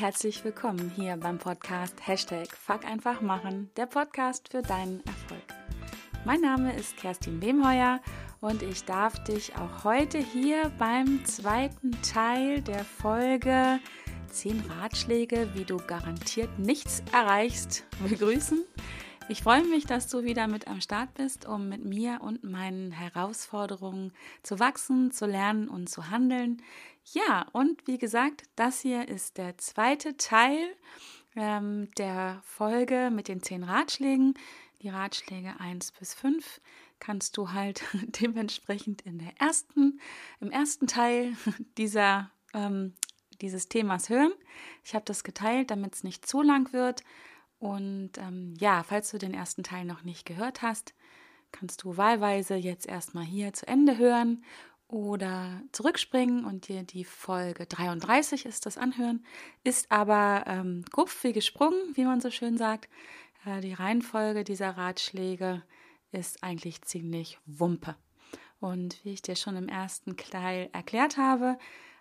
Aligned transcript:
herzlich 0.00 0.42
willkommen 0.46 0.90
hier 0.96 1.18
beim 1.18 1.36
Podcast 1.36 1.94
Hashtag 2.06 2.56
Fuck 2.56 2.86
einfach 2.86 3.20
machen, 3.20 3.70
der 3.76 3.84
Podcast 3.84 4.48
für 4.48 4.62
deinen 4.62 5.04
Erfolg. 5.04 5.42
Mein 6.24 6.40
Name 6.40 6.74
ist 6.74 6.96
Kerstin 6.96 7.42
Wemheuer 7.42 8.00
und 8.40 8.62
ich 8.62 8.86
darf 8.86 9.22
dich 9.24 9.52
auch 9.56 9.84
heute 9.84 10.16
hier 10.16 10.72
beim 10.78 11.22
zweiten 11.26 11.90
Teil 12.00 12.62
der 12.62 12.82
Folge 12.82 13.78
10 14.30 14.62
Ratschläge, 14.70 15.50
wie 15.52 15.64
du 15.64 15.76
garantiert 15.76 16.58
nichts 16.58 17.02
erreichst, 17.12 17.84
begrüßen. 18.08 18.64
Ich 19.30 19.44
freue 19.44 19.62
mich, 19.62 19.86
dass 19.86 20.08
du 20.08 20.24
wieder 20.24 20.48
mit 20.48 20.66
am 20.66 20.80
Start 20.80 21.14
bist, 21.14 21.46
um 21.46 21.68
mit 21.68 21.84
mir 21.84 22.18
und 22.20 22.42
meinen 22.42 22.90
Herausforderungen 22.90 24.12
zu 24.42 24.58
wachsen, 24.58 25.12
zu 25.12 25.24
lernen 25.24 25.68
und 25.68 25.88
zu 25.88 26.10
handeln. 26.10 26.60
Ja, 27.04 27.46
und 27.52 27.86
wie 27.86 27.98
gesagt, 27.98 28.42
das 28.56 28.80
hier 28.80 29.06
ist 29.06 29.38
der 29.38 29.56
zweite 29.56 30.16
Teil 30.16 30.58
ähm, 31.36 31.92
der 31.96 32.42
Folge 32.44 33.12
mit 33.12 33.28
den 33.28 33.40
zehn 33.40 33.62
Ratschlägen. 33.62 34.34
Die 34.82 34.88
Ratschläge 34.88 35.60
1 35.60 35.92
bis 35.92 36.12
5 36.12 36.60
kannst 36.98 37.36
du 37.36 37.52
halt 37.52 37.84
dementsprechend 38.20 39.02
in 39.02 39.20
der 39.20 39.40
ersten, 39.40 40.00
im 40.40 40.50
ersten 40.50 40.88
Teil 40.88 41.36
dieser, 41.78 42.32
ähm, 42.52 42.94
dieses 43.40 43.68
Themas 43.68 44.08
hören. 44.08 44.32
Ich 44.84 44.96
habe 44.96 45.04
das 45.04 45.22
geteilt, 45.22 45.70
damit 45.70 45.94
es 45.94 46.02
nicht 46.02 46.26
zu 46.26 46.42
lang 46.42 46.72
wird. 46.72 47.04
Und 47.60 48.12
ähm, 48.16 48.54
ja, 48.58 48.82
falls 48.82 49.10
du 49.10 49.18
den 49.18 49.34
ersten 49.34 49.62
Teil 49.62 49.84
noch 49.84 50.02
nicht 50.02 50.24
gehört 50.24 50.62
hast, 50.62 50.94
kannst 51.52 51.84
du 51.84 51.96
wahlweise 51.96 52.54
jetzt 52.54 52.86
erstmal 52.86 53.24
hier 53.24 53.52
zu 53.52 53.68
Ende 53.68 53.98
hören 53.98 54.42
oder 54.88 55.62
zurückspringen 55.70 56.44
und 56.44 56.68
dir 56.68 56.82
die 56.82 57.04
Folge 57.04 57.66
33 57.66 58.46
ist 58.46 58.64
das 58.64 58.78
anhören. 58.78 59.24
Ist 59.62 59.92
aber 59.92 60.44
ähm, 60.46 60.84
gupf 60.90 61.22
wie 61.22 61.34
gesprungen, 61.34 61.78
wie 61.94 62.04
man 62.04 62.20
so 62.20 62.30
schön 62.30 62.56
sagt. 62.56 62.88
Äh, 63.44 63.60
die 63.60 63.74
Reihenfolge 63.74 64.42
dieser 64.42 64.70
Ratschläge 64.70 65.62
ist 66.12 66.42
eigentlich 66.42 66.80
ziemlich 66.82 67.38
wumpe. 67.44 67.94
Und 68.58 69.04
wie 69.04 69.12
ich 69.12 69.22
dir 69.22 69.36
schon 69.36 69.56
im 69.56 69.68
ersten 69.68 70.16
Teil 70.16 70.70
erklärt 70.72 71.18
habe, 71.18 71.58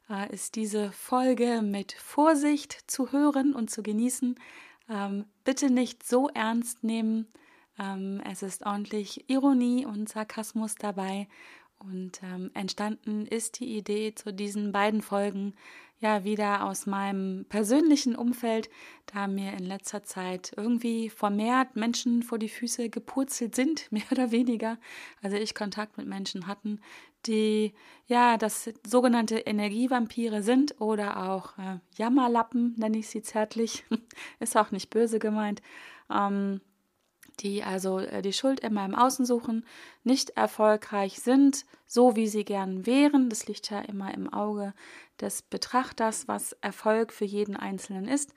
äh, 0.09 0.33
ist 0.33 0.55
diese 0.55 0.91
Folge 0.93 1.61
mit 1.61 1.91
Vorsicht 1.91 2.89
zu 2.89 3.11
hören 3.11 3.53
und 3.53 3.69
zu 3.69 3.83
genießen, 3.83 4.39
ähm, 4.89 5.25
bitte 5.43 5.69
nicht 5.69 6.03
so 6.03 6.29
ernst 6.29 6.83
nehmen. 6.83 7.27
Ähm, 7.77 8.21
es 8.29 8.43
ist 8.43 8.65
ordentlich 8.65 9.29
Ironie 9.29 9.85
und 9.85 10.09
Sarkasmus 10.09 10.75
dabei. 10.75 11.27
Und 11.79 12.21
ähm, 12.23 12.51
entstanden 12.53 13.25
ist 13.25 13.59
die 13.59 13.77
Idee 13.77 14.13
zu 14.13 14.33
diesen 14.33 14.71
beiden 14.71 15.01
Folgen 15.01 15.53
ja 15.99 16.23
wieder 16.23 16.65
aus 16.65 16.85
meinem 16.85 17.45
persönlichen 17.49 18.15
Umfeld, 18.15 18.69
da 19.05 19.27
mir 19.27 19.53
in 19.53 19.65
letzter 19.65 20.03
Zeit 20.03 20.53
irgendwie 20.55 21.09
vermehrt 21.09 21.75
Menschen 21.75 22.23
vor 22.23 22.37
die 22.37 22.49
Füße 22.49 22.89
gepurzelt 22.89 23.55
sind, 23.55 23.87
mehr 23.91 24.03
oder 24.11 24.31
weniger. 24.31 24.77
Also 25.21 25.37
ich 25.37 25.55
Kontakt 25.55 25.97
mit 25.97 26.07
Menschen 26.07 26.47
hatten, 26.47 26.79
die 27.25 27.73
ja 28.07 28.37
das 28.37 28.69
sogenannte 28.87 29.39
Energievampire 29.39 30.41
sind 30.41 30.79
oder 30.79 31.29
auch 31.29 31.57
äh, 31.57 31.79
Jammerlappen, 31.97 32.75
nenne 32.77 32.97
ich 32.97 33.09
sie 33.09 33.21
zärtlich, 33.21 33.83
ist 34.39 34.55
auch 34.55 34.71
nicht 34.71 34.89
böse 34.89 35.19
gemeint. 35.19 35.61
Ähm, 36.09 36.61
die 37.41 37.63
also 37.63 37.99
äh, 37.99 38.21
die 38.21 38.33
Schuld 38.33 38.59
immer 38.59 38.85
im 38.85 38.95
Außen 38.95 39.25
suchen, 39.25 39.65
nicht 40.03 40.31
erfolgreich 40.31 41.19
sind, 41.19 41.65
so 41.85 42.15
wie 42.15 42.27
sie 42.27 42.45
gern 42.45 42.85
wären. 42.85 43.29
Das 43.29 43.47
liegt 43.47 43.69
ja 43.69 43.79
immer 43.81 44.13
im 44.13 44.31
Auge 44.31 44.73
des 45.19 45.41
Betrachters, 45.41 46.27
was 46.27 46.53
Erfolg 46.61 47.11
für 47.11 47.25
jeden 47.25 47.55
Einzelnen 47.55 48.07
ist. 48.07 48.33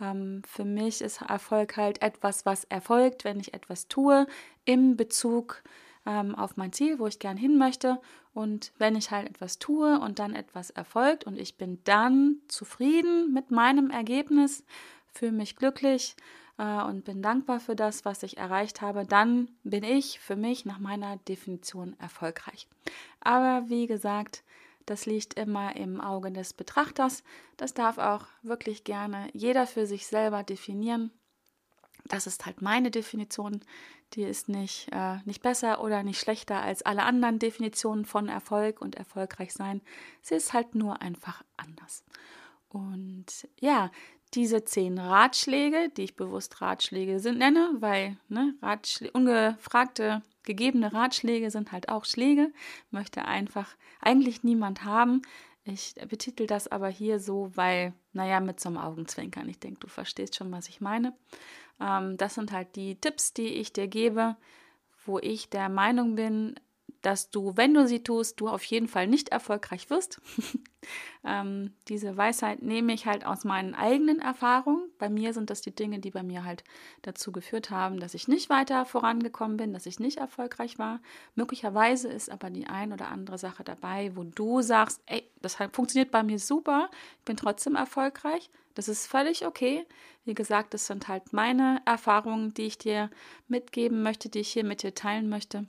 Ähm, 0.00 0.42
für 0.46 0.64
mich 0.64 1.00
ist 1.00 1.22
Erfolg 1.22 1.76
halt 1.76 2.02
etwas, 2.02 2.46
was 2.46 2.64
erfolgt, 2.64 3.24
wenn 3.24 3.40
ich 3.40 3.54
etwas 3.54 3.88
tue, 3.88 4.26
im 4.64 4.96
Bezug 4.96 5.62
ähm, 6.06 6.34
auf 6.34 6.56
mein 6.56 6.72
Ziel, 6.72 6.98
wo 6.98 7.06
ich 7.06 7.18
gern 7.18 7.36
hin 7.36 7.58
möchte. 7.58 8.00
Und 8.32 8.72
wenn 8.78 8.96
ich 8.96 9.10
halt 9.10 9.28
etwas 9.28 9.58
tue 9.58 9.98
und 10.00 10.18
dann 10.18 10.34
etwas 10.34 10.70
erfolgt 10.70 11.24
und 11.24 11.38
ich 11.38 11.56
bin 11.56 11.78
dann 11.84 12.38
zufrieden 12.48 13.32
mit 13.32 13.50
meinem 13.50 13.90
Ergebnis, 13.90 14.64
fühle 15.12 15.32
mich 15.32 15.56
glücklich, 15.56 16.16
äh, 16.58 16.82
und 16.82 17.04
bin 17.04 17.22
dankbar 17.22 17.60
für 17.60 17.76
das, 17.76 18.04
was 18.04 18.22
ich 18.22 18.36
erreicht 18.38 18.80
habe, 18.80 19.04
dann 19.04 19.48
bin 19.62 19.84
ich 19.84 20.20
für 20.20 20.36
mich 20.36 20.64
nach 20.64 20.78
meiner 20.78 21.16
Definition 21.18 21.96
erfolgreich. 21.98 22.68
Aber 23.20 23.68
wie 23.68 23.86
gesagt, 23.86 24.42
das 24.86 25.06
liegt 25.06 25.34
immer 25.34 25.76
im 25.76 26.00
Auge 26.00 26.30
des 26.30 26.52
Betrachters. 26.52 27.22
Das 27.56 27.74
darf 27.74 27.98
auch 27.98 28.26
wirklich 28.42 28.84
gerne 28.84 29.28
jeder 29.32 29.66
für 29.66 29.86
sich 29.86 30.06
selber 30.06 30.42
definieren. 30.42 31.10
Das 32.06 32.26
ist 32.26 32.44
halt 32.44 32.60
meine 32.60 32.90
Definition. 32.90 33.60
Die 34.12 34.24
ist 34.24 34.48
nicht, 34.48 34.88
äh, 34.92 35.16
nicht 35.24 35.42
besser 35.42 35.82
oder 35.82 36.02
nicht 36.02 36.20
schlechter 36.20 36.60
als 36.60 36.82
alle 36.82 37.04
anderen 37.04 37.38
Definitionen 37.38 38.04
von 38.04 38.28
Erfolg 38.28 38.80
und 38.80 38.94
erfolgreich 38.94 39.54
sein. 39.54 39.80
Sie 40.20 40.34
ist 40.34 40.52
halt 40.52 40.74
nur 40.74 41.00
einfach 41.00 41.42
anders. 41.56 42.04
Und 42.68 43.48
ja, 43.58 43.90
diese 44.34 44.64
zehn 44.64 44.98
Ratschläge, 44.98 45.90
die 45.96 46.02
ich 46.02 46.16
bewusst 46.16 46.60
Ratschläge 46.60 47.20
sind, 47.20 47.38
nenne, 47.38 47.70
weil 47.78 48.16
ne, 48.28 48.54
ungefragte, 49.12 50.22
gegebene 50.42 50.92
Ratschläge 50.92 51.50
sind 51.50 51.72
halt 51.72 51.88
auch 51.88 52.04
Schläge, 52.04 52.52
möchte 52.90 53.24
einfach 53.24 53.76
eigentlich 54.00 54.42
niemand 54.42 54.84
haben. 54.84 55.22
Ich 55.64 55.94
betitel 56.08 56.46
das 56.46 56.68
aber 56.68 56.88
hier 56.88 57.18
so, 57.18 57.50
weil, 57.54 57.94
naja, 58.12 58.40
mit 58.40 58.60
so 58.60 58.68
einem 58.68 58.78
Augenzwinkern. 58.78 59.48
Ich 59.48 59.58
denke, 59.58 59.80
du 59.80 59.88
verstehst 59.88 60.36
schon, 60.36 60.52
was 60.52 60.68
ich 60.68 60.82
meine. 60.82 61.14
Ähm, 61.80 62.18
das 62.18 62.34
sind 62.34 62.52
halt 62.52 62.76
die 62.76 62.96
Tipps, 62.96 63.32
die 63.32 63.46
ich 63.46 63.72
dir 63.72 63.88
gebe, 63.88 64.36
wo 65.06 65.18
ich 65.18 65.48
der 65.48 65.70
Meinung 65.70 66.16
bin, 66.16 66.60
dass 67.04 67.28
du, 67.28 67.54
wenn 67.56 67.74
du 67.74 67.86
sie 67.86 68.02
tust, 68.02 68.40
du 68.40 68.48
auf 68.48 68.64
jeden 68.64 68.88
Fall 68.88 69.06
nicht 69.06 69.28
erfolgreich 69.28 69.90
wirst. 69.90 70.22
ähm, 71.24 71.74
diese 71.88 72.16
Weisheit 72.16 72.62
nehme 72.62 72.94
ich 72.94 73.04
halt 73.04 73.26
aus 73.26 73.44
meinen 73.44 73.74
eigenen 73.74 74.20
Erfahrungen. 74.20 74.88
Bei 74.98 75.10
mir 75.10 75.34
sind 75.34 75.50
das 75.50 75.60
die 75.60 75.74
Dinge, 75.74 75.98
die 75.98 76.10
bei 76.10 76.22
mir 76.22 76.44
halt 76.44 76.64
dazu 77.02 77.30
geführt 77.30 77.70
haben, 77.70 78.00
dass 78.00 78.14
ich 78.14 78.26
nicht 78.26 78.48
weiter 78.48 78.86
vorangekommen 78.86 79.58
bin, 79.58 79.74
dass 79.74 79.84
ich 79.84 80.00
nicht 80.00 80.16
erfolgreich 80.16 80.78
war. 80.78 81.00
Möglicherweise 81.34 82.08
ist 82.08 82.30
aber 82.30 82.48
die 82.48 82.68
ein 82.68 82.90
oder 82.92 83.08
andere 83.08 83.36
Sache 83.36 83.64
dabei, 83.64 84.16
wo 84.16 84.24
du 84.24 84.62
sagst, 84.62 85.02
ey, 85.04 85.30
das 85.42 85.56
funktioniert 85.72 86.10
bei 86.10 86.22
mir 86.22 86.38
super, 86.38 86.88
ich 87.18 87.24
bin 87.24 87.36
trotzdem 87.36 87.74
erfolgreich. 87.74 88.50
Das 88.74 88.88
ist 88.88 89.06
völlig 89.06 89.46
okay. 89.46 89.86
Wie 90.24 90.34
gesagt, 90.34 90.74
das 90.74 90.86
sind 90.86 91.06
halt 91.06 91.32
meine 91.34 91.82
Erfahrungen, 91.84 92.54
die 92.54 92.62
ich 92.62 92.78
dir 92.78 93.10
mitgeben 93.46 94.02
möchte, 94.02 94.30
die 94.30 94.40
ich 94.40 94.52
hier 94.52 94.64
mit 94.64 94.82
dir 94.82 94.94
teilen 94.94 95.28
möchte. 95.28 95.66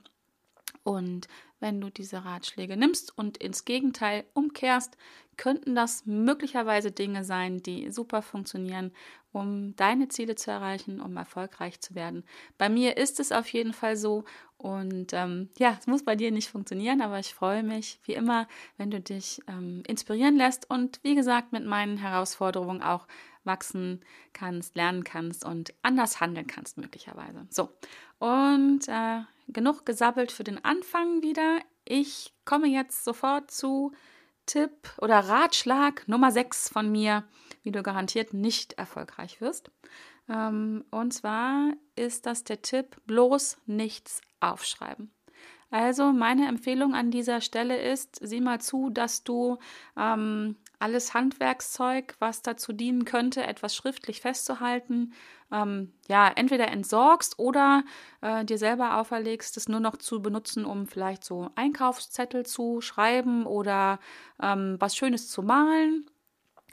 Und 0.85 1.28
wenn 1.59 1.81
du 1.81 1.90
diese 1.90 2.25
Ratschläge 2.25 2.78
nimmst 2.78 3.18
und 3.18 3.38
ins 3.38 3.66
Gegenteil 3.66 4.23
umkehrst, 4.35 4.97
könnten 5.35 5.73
das 5.73 6.06
möglicherweise 6.06 6.91
Dinge 6.91 7.23
sein, 7.23 7.63
die 7.63 7.90
super 7.90 8.22
funktionieren, 8.22 8.91
um 9.31 9.75
deine 9.75 10.09
Ziele 10.09 10.35
zu 10.35 10.51
erreichen, 10.51 11.01
um 11.01 11.18
erfolgreich 11.18 11.81
zu 11.81 11.96
werden. 11.96 12.23
Bei 12.59 12.69
mir 12.69 12.97
ist 12.97 13.19
es 13.19 13.31
auf 13.31 13.47
jeden 13.50 13.73
Fall 13.73 13.97
so 13.97 14.25
und 14.57 15.12
ähm, 15.13 15.50
ja, 15.57 15.75
es 15.79 15.88
muss 15.88 16.06
bei 16.06 16.16
dir 16.16 16.31
nicht 16.31 16.50
funktionieren, 16.50 17.02
aber 17.02 17.17
ich 17.17 17.34
freue 17.34 17.63
mich 17.63 18.00
wie 18.03 18.13
immer, 18.13 18.47
wenn 18.78 18.91
du 18.91 19.02
dich 19.02 19.41
ähm, 19.47 19.81
inspirieren 19.88 20.38
lässt 20.38 20.69
und 20.69 21.00
wie 21.02 21.16
gesagt 21.16 21.52
mit 21.52 21.66
meinen 21.66 21.97
Herausforderungen 21.97 22.84
auch 22.84 23.07
wachsen 23.46 24.02
kannst, 24.34 24.76
lernen 24.76 25.04
kannst 25.04 25.46
und 25.46 25.74
anders 25.82 26.20
handeln 26.20 26.48
kannst 26.48 26.78
möglicherweise. 26.78 27.48
So, 27.50 27.70
und 28.20 28.88
äh, 28.88 29.22
genug 29.47 29.86
gesabbelt 29.86 30.32
für 30.32 30.44
den 30.44 30.64
Anfang 30.64 31.22
wieder. 31.22 31.59
Ich 31.84 32.34
komme 32.46 32.68
jetzt 32.68 33.03
sofort 33.03 33.52
zu 33.52 33.94
Tipp 34.46 34.94
oder 35.00 35.20
Ratschlag 35.20 36.08
Nummer 36.08 36.32
6 36.32 36.70
von 36.70 36.92
mir, 36.92 37.24
wie 37.64 37.72
du 37.72 37.82
garantiert 37.84 38.34
nicht 38.34 38.74
erfolgreich 38.74 39.42
wirst. 39.42 39.72
Ähm, 40.30 40.86
und 40.91 41.14
zwar 41.14 41.74
ist 41.96 42.26
das 42.26 42.44
der 42.44 42.62
Tipp, 42.62 42.98
bloß 43.06 43.58
nichts 43.66 44.22
aufschreiben. 44.40 45.12
Also 45.72 46.14
meine 46.14 46.48
Empfehlung 46.48 46.94
an 46.94 47.12
dieser 47.12 47.41
Stelle 47.41 47.82
ist, 47.82 48.20
sieh 48.22 48.40
mal 48.40 48.62
zu, 48.62 48.90
dass 48.90 49.24
du 49.24 49.58
ähm, 49.98 50.56
alles 50.80 51.14
Handwerkszeug, 51.14 52.16
was 52.20 52.42
dazu 52.42 52.74
dienen 52.74 53.06
könnte, 53.06 53.44
etwas 53.44 53.76
schriftlich 53.76 54.22
festzuhalten, 54.22 55.14
ähm, 55.52 55.94
ja, 56.08 56.32
entweder 56.36 56.68
entsorgst 56.70 57.40
oder 57.40 57.84
äh, 58.22 58.46
dir 58.46 58.58
selber 58.58 58.98
auferlegst, 58.98 59.58
es 59.58 59.70
nur 59.70 59.80
noch 59.80 59.98
zu 59.98 60.22
benutzen, 60.22 60.66
um 60.66 60.88
vielleicht 60.88 61.24
so 61.24 61.50
Einkaufszettel 61.56 62.46
zu 62.46 62.82
schreiben 62.82 63.46
oder 63.46 64.00
ähm, 64.42 64.78
was 64.80 64.96
Schönes 64.96 65.30
zu 65.30 65.44
malen. 65.44 66.10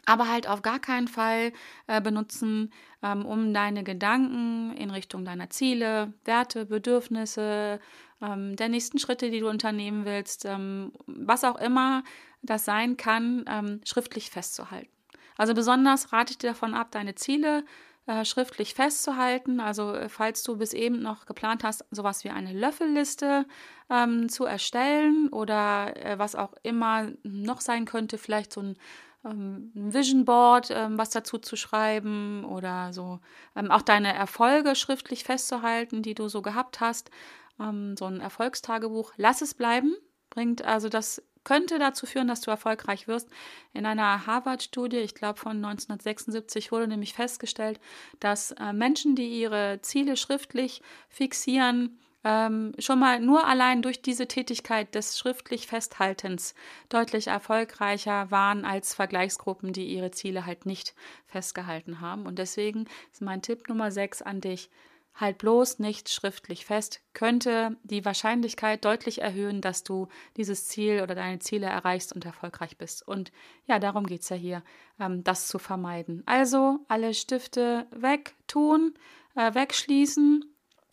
Aber 0.05 0.29
halt 0.29 0.49
auf 0.49 0.63
gar 0.63 0.81
keinen 0.81 1.09
Fall 1.09 1.53
äh, 1.87 2.01
benutzen, 2.01 2.73
ähm, 3.03 3.25
um 3.25 3.55
deine 3.55 3.85
Gedanken 3.85 4.77
in 4.77 4.91
Richtung 4.91 5.25
deiner 5.25 5.51
Ziele, 5.51 6.13
Werte, 6.25 6.67
Bedürfnisse, 6.67 7.81
ähm, 8.21 8.57
der 8.57 8.69
nächsten 8.69 8.99
Schritte, 8.99 9.31
die 9.31 9.41
du 9.41 9.49
unternehmen 9.49 10.05
willst, 10.05 10.45
ähm, 10.45 10.93
was 11.07 11.45
auch 11.45 11.61
immer 11.61 12.03
das 12.43 12.65
sein 12.65 12.97
kann, 12.97 13.45
ähm, 13.49 13.81
schriftlich 13.85 14.31
festzuhalten. 14.31 14.91
Also 15.37 15.55
besonders 15.55 16.13
rate 16.13 16.33
ich 16.33 16.39
dir 16.39 16.51
davon 16.51 16.75
ab, 16.75 16.91
deine 16.91 17.15
Ziele 17.15 17.65
äh, 18.07 18.25
schriftlich 18.25 18.75
festzuhalten. 18.75 19.61
Also 19.61 19.95
äh, 19.95 20.09
falls 20.09 20.43
du 20.43 20.57
bis 20.57 20.73
eben 20.73 21.01
noch 21.01 21.27
geplant 21.27 21.63
hast, 21.63 21.85
sowas 21.91 22.25
wie 22.25 22.31
eine 22.31 22.53
Löffelliste 22.53 23.47
ähm, 23.89 24.29
zu 24.29 24.45
erstellen 24.45 25.29
oder 25.29 25.97
äh, 25.97 26.19
was 26.19 26.35
auch 26.35 26.55
immer 26.63 27.13
noch 27.23 27.61
sein 27.61 27.85
könnte, 27.85 28.19
vielleicht 28.19 28.53
so 28.53 28.61
ein 28.61 28.77
ähm, 29.25 29.73
ein 29.75 29.95
Vision 29.95 30.25
Board, 30.25 30.71
ähm, 30.71 30.99
was 30.99 31.11
dazu 31.11 31.39
zu 31.39 31.57
schreiben 31.57 32.45
oder 32.45 32.93
so 32.93 33.21
ähm, 33.57 33.71
auch 33.71 33.83
deine 33.83 34.15
Erfolge 34.15 34.75
schriftlich 34.75 35.25
festzuhalten, 35.25 36.03
die 36.03 36.15
du 36.15 36.29
so 36.29 36.43
gehabt 36.43 36.81
hast. 36.81 37.11
so 37.59 38.07
ein 38.07 38.21
Erfolgstagebuch. 38.21 39.13
Lass 39.17 39.41
es 39.43 39.55
bleiben. 39.55 39.95
Bringt 40.31 40.65
also 40.65 40.89
das 40.89 41.23
könnte 41.45 41.79
dazu 41.79 42.07
führen, 42.07 42.29
dass 42.29 42.41
du 42.41 42.51
erfolgreich 42.51 43.09
wirst. 43.09 43.29
In 43.73 43.87
einer 43.87 44.27
Harvard-Studie, 44.27 44.99
ich 44.99 45.15
glaube 45.15 45.39
von 45.39 45.57
1976, 45.57 46.73
wurde 46.73 46.87
nämlich 46.89 47.15
festgestellt, 47.15 47.81
dass 48.21 48.53
äh, 48.53 48.73
Menschen, 48.73 49.17
die 49.17 49.41
ihre 49.41 49.81
Ziele 49.83 50.17
schriftlich 50.17 50.83
fixieren, 51.09 51.99
ähm, 52.25 52.73
schon 52.79 52.99
mal 52.99 53.21
nur 53.21 53.47
allein 53.47 53.83
durch 53.83 54.01
diese 54.03 54.29
Tätigkeit 54.29 54.95
des 54.95 55.19
schriftlich 55.19 55.67
Festhaltens 55.67 56.55
deutlich 56.89 57.27
erfolgreicher 57.27 58.31
waren 58.31 58.65
als 58.65 58.95
Vergleichsgruppen, 58.95 59.73
die 59.73 59.87
ihre 59.87 60.13
Ziele 60.13 60.47
halt 60.47 60.67
nicht 60.67 60.95
festgehalten 61.27 62.01
haben. 62.01 62.27
Und 62.27 62.39
deswegen 62.39 62.87
ist 63.13 63.23
mein 63.23 63.43
Tipp 63.43 63.69
Nummer 63.69 63.91
6 63.91 64.23
an 64.23 64.41
dich. 64.41 64.71
Halt 65.15 65.37
bloß 65.37 65.79
nicht 65.79 66.09
schriftlich 66.09 66.65
fest, 66.65 67.03
könnte 67.13 67.77
die 67.83 68.03
Wahrscheinlichkeit 68.03 68.83
deutlich 68.83 69.21
erhöhen, 69.21 69.61
dass 69.61 69.85
du 69.85 70.09
dieses 70.39 70.69
Ziel 70.69 71.03
oder 71.03 71.15
deine 71.15 71.39
Ziele 71.39 71.67
erreichst 71.67 72.15
und 72.15 72.25
erfolgreich 72.25 72.79
bist. 72.79 73.07
Und 73.07 73.31
ja, 73.67 73.79
darum 73.79 74.07
geht 74.07 74.23
es 74.23 74.31
ja 74.31 74.37
hier, 74.37 74.63
ähm, 74.99 75.23
das 75.23 75.49
zu 75.49 75.59
vermeiden. 75.59 76.23
Also 76.25 76.79
alle 76.89 77.13
Stifte 77.13 77.87
wegtun, 77.91 78.95
äh, 79.35 79.53
wegschließen 79.55 80.47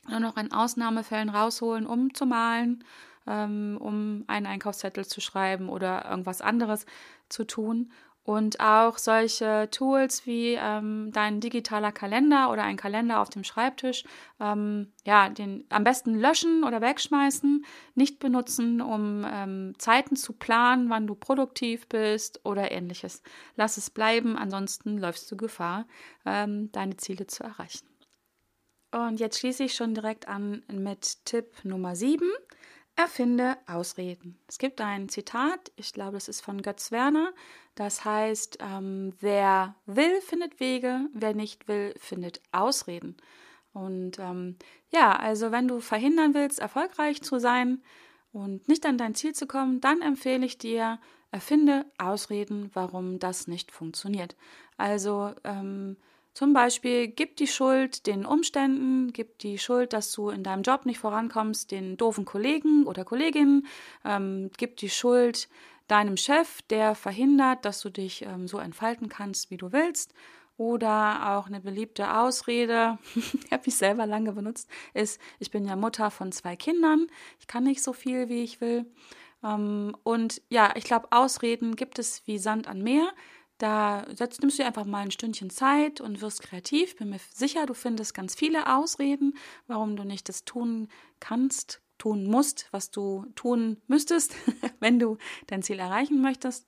nur 0.08 0.20
noch 0.20 0.38
in 0.38 0.52
Ausnahmefällen 0.52 1.30
rausholen, 1.30 1.86
um 1.86 2.14
zu 2.14 2.26
malen, 2.26 2.84
ähm, 3.28 3.78
um 3.80 4.24
einen 4.28 4.46
Einkaufszettel 4.46 5.06
zu 5.06 5.22
schreiben 5.22 5.70
oder 5.70 6.10
irgendwas 6.10 6.42
anderes 6.42 6.86
zu 7.30 7.46
tun. 7.46 7.92
Und 8.24 8.60
auch 8.60 9.00
solche 9.00 9.70
Tools 9.72 10.28
wie 10.28 10.54
ähm, 10.54 11.10
dein 11.12 11.40
digitaler 11.40 11.92
Kalender 11.92 12.52
oder 12.52 12.62
ein 12.62 12.78
Kalender 12.78 13.22
auf 13.22 13.32
dem 13.32 13.44
Schreibtisch, 13.44 14.04
ähm, 14.40 14.92
ja, 15.04 15.30
den 15.30 15.66
am 15.70 15.84
besten 15.84 16.14
löschen 16.14 16.64
oder 16.64 16.80
wegschmeißen, 16.80 17.66
nicht 17.96 18.20
benutzen, 18.20 18.82
um 18.82 19.26
ähm, 19.28 19.74
Zeiten 19.80 20.16
zu 20.16 20.34
planen, 20.34 20.92
wann 20.92 21.08
du 21.08 21.16
produktiv 21.16 21.88
bist 21.88 22.46
oder 22.46 22.72
ähnliches. 22.72 23.24
Lass 23.56 23.78
es 23.78 23.90
bleiben, 23.90 24.38
ansonsten 24.38 25.00
läufst 25.00 25.32
du 25.32 25.36
Gefahr, 25.36 25.88
ähm, 26.24 26.72
deine 26.72 26.98
Ziele 26.98 27.26
zu 27.26 27.44
erreichen. 27.44 27.89
Und 28.92 29.20
jetzt 29.20 29.40
schließe 29.40 29.64
ich 29.64 29.76
schon 29.76 29.94
direkt 29.94 30.28
an 30.28 30.64
mit 30.72 31.24
Tipp 31.26 31.64
Nummer 31.64 31.96
7. 31.96 32.28
Erfinde 32.96 33.56
Ausreden. 33.68 34.38
Es 34.48 34.58
gibt 34.58 34.82
ein 34.82 35.08
Zitat, 35.08 35.72
ich 35.76 35.94
glaube, 35.94 36.14
das 36.14 36.28
ist 36.28 36.42
von 36.42 36.62
Götz 36.62 36.92
Werner. 36.92 37.32
Das 37.76 38.04
heißt, 38.04 38.58
ähm, 38.62 39.14
wer 39.20 39.76
will, 39.86 40.20
findet 40.22 40.60
Wege, 40.60 41.08
wer 41.14 41.34
nicht 41.34 41.68
will, 41.68 41.94
findet 41.98 42.42
Ausreden. 42.52 43.16
Und 43.74 44.20
ähm, 44.20 44.58
ja, 44.90 45.16
also 45.16 45.52
wenn 45.52 45.68
du 45.68 45.80
verhindern 45.80 46.34
willst, 46.34 46.60
erfolgreich 46.60 47.22
zu 47.22 47.40
sein 47.40 47.82
und 48.34 48.68
nicht 48.68 48.86
an 48.86 48.98
dein 48.98 49.16
Ziel 49.16 49.34
zu 49.34 49.48
kommen, 49.48 49.80
dann 49.80 50.02
empfehle 50.02 50.46
ich 50.46 50.58
dir, 50.58 51.00
erfinde 51.32 51.86
Ausreden, 52.00 52.72
warum 52.74 53.20
das 53.20 53.48
nicht 53.48 53.72
funktioniert. 53.72 54.36
Also 54.78 55.34
ähm, 55.44 55.96
zum 56.40 56.54
Beispiel 56.54 57.10
gib 57.10 57.36
die 57.36 57.48
Schuld 57.48 58.08
den 58.08 58.26
Umständen, 58.26 59.12
gib 59.12 59.40
die 59.40 59.58
Schuld, 59.58 59.92
dass 59.92 60.14
du 60.14 60.30
in 60.30 60.42
deinem 60.42 60.62
Job 60.62 60.86
nicht 60.86 61.00
vorankommst, 61.00 61.70
den 61.70 61.98
doofen 61.98 62.24
Kollegen 62.24 62.86
oder 62.86 63.04
Kolleginnen, 63.04 63.68
ähm, 64.06 64.50
gib 64.56 64.78
die 64.78 64.90
Schuld 64.90 65.50
deinem 65.90 66.16
Chef, 66.16 66.62
der 66.70 66.96
verhindert, 66.96 67.66
dass 67.66 67.82
du 67.82 67.90
dich 67.90 68.22
ähm, 68.22 68.48
so 68.48 68.58
entfalten 68.58 69.10
kannst, 69.10 69.52
wie 69.52 69.58
du 69.58 69.74
willst. 69.74 70.14
Oder 70.56 71.36
auch 71.36 71.48
eine 71.48 71.60
beliebte 71.60 72.16
Ausrede, 72.16 73.00
ich 73.16 73.52
habe 73.52 73.64
ich 73.66 73.76
selber 73.76 74.06
lange 74.06 74.32
benutzt, 74.32 74.70
ist, 74.94 75.20
ich 75.40 75.52
bin 75.52 75.66
ja 75.66 75.76
Mutter 75.76 76.10
von 76.10 76.32
zwei 76.32 76.56
Kindern, 76.56 77.08
ich 77.42 77.48
kann 77.48 77.66
nicht 77.66 77.84
so 77.84 77.92
viel, 77.92 78.30
wie 78.30 78.44
ich 78.44 78.62
will. 78.62 78.86
Ähm, 79.44 79.94
und 80.04 80.42
ja, 80.48 80.72
ich 80.76 80.86
glaube, 80.86 81.10
Ausreden 81.12 81.76
gibt 81.76 82.00
es 82.00 82.26
wie 82.28 82.38
Sand 82.38 82.70
an 82.70 82.82
Meer. 82.82 83.10
Da 83.60 84.06
setzt, 84.16 84.40
nimmst 84.40 84.58
du 84.58 84.64
dir 84.64 84.68
einfach 84.68 84.86
mal 84.86 85.00
ein 85.00 85.12
Stündchen 85.12 85.50
Zeit 85.50 86.00
und 86.00 86.22
wirst 86.22 86.42
kreativ. 86.42 86.96
Bin 86.96 87.10
mir 87.10 87.20
sicher, 87.34 87.66
du 87.66 87.74
findest 87.74 88.14
ganz 88.14 88.34
viele 88.34 88.74
Ausreden, 88.76 89.38
warum 89.68 89.98
du 89.98 90.06
nicht 90.06 90.30
das 90.30 90.46
tun 90.46 90.88
kannst, 91.20 91.82
tun 91.98 92.24
musst, 92.24 92.70
was 92.72 92.90
du 92.90 93.26
tun 93.36 93.82
müsstest, 93.88 94.34
wenn 94.80 94.98
du 94.98 95.18
dein 95.48 95.62
Ziel 95.62 95.78
erreichen 95.78 96.22
möchtest. 96.22 96.66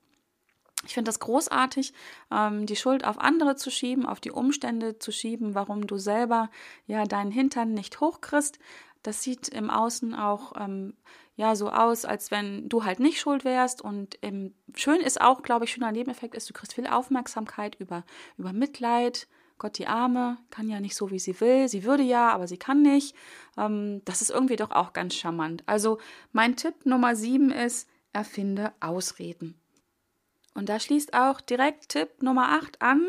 Ich 0.86 0.94
finde 0.94 1.10
das 1.10 1.20
großartig, 1.20 1.94
ähm, 2.30 2.66
die 2.66 2.76
Schuld 2.76 3.06
auf 3.06 3.20
andere 3.20 3.56
zu 3.56 3.70
schieben, 3.70 4.06
auf 4.06 4.20
die 4.20 4.32
Umstände 4.32 5.00
zu 5.00 5.12
schieben, 5.14 5.56
warum 5.56 5.88
du 5.88 5.98
selber 5.98 6.50
ja 6.88 7.06
deinen 7.06 7.32
Hintern 7.32 7.74
nicht 7.74 8.02
hochkriegst. 8.02 8.60
Das 9.03 9.24
sieht 9.24 9.48
im 9.50 9.69
Außen 9.69 10.13
auch 10.13 10.53
ähm, 10.59 10.95
ja 11.36 11.56
so 11.56 11.69
aus, 11.69 12.06
als 12.06 12.31
wenn 12.31 12.69
du 12.69 12.83
halt 12.83 13.00
nicht 13.00 13.19
schuld 13.19 13.44
wärst. 13.45 13.81
Und 13.81 14.18
ähm, 14.21 14.53
schön 14.75 15.01
ist 15.01 15.21
auch, 15.21 15.42
glaube 15.42 15.65
ich, 15.65 15.71
schöner 15.71 15.92
Nebeneffekt 15.92 16.36
ist, 16.36 16.50
du 16.50 16.53
kriegst 16.53 16.74
viel 16.74 16.88
Aufmerksamkeit 16.88 17.75
über, 17.75 18.03
über 18.38 18.53
Mitleid. 18.53 19.27
Gott, 19.57 19.77
die 19.77 19.88
Arme 19.88 20.38
kann 20.50 20.69
ja 20.69 20.80
nicht 20.80 20.95
so, 20.95 21.12
wie 21.12 21.19
sie 21.19 21.39
will. 21.39 21.68
Sie 21.68 21.83
würde 21.83 22.01
ja, 22.01 22.31
aber 22.31 22.48
sie 22.48 22.57
kann 22.57 22.81
nicht. 22.81 23.15
Ähm, 23.57 24.01
das 24.06 24.21
ist 24.21 24.31
irgendwie 24.31 24.56
doch 24.56 24.71
auch 24.71 24.94
ganz 24.94 25.13
charmant. 25.15 25.63
Also 25.68 26.00
mein 26.31 26.56
Tipp 26.56 26.86
Nummer 26.86 27.15
sieben 27.15 27.51
ist, 27.51 27.88
erfinde 28.13 28.74
Ausreden. 28.80 29.59
Und 30.54 30.68
da 30.68 30.80
schließt 30.80 31.13
auch 31.13 31.42
direkt 31.42 31.89
Tipp 31.89 32.21
Nummer 32.21 32.50
acht 32.50 32.81
an, 32.81 33.07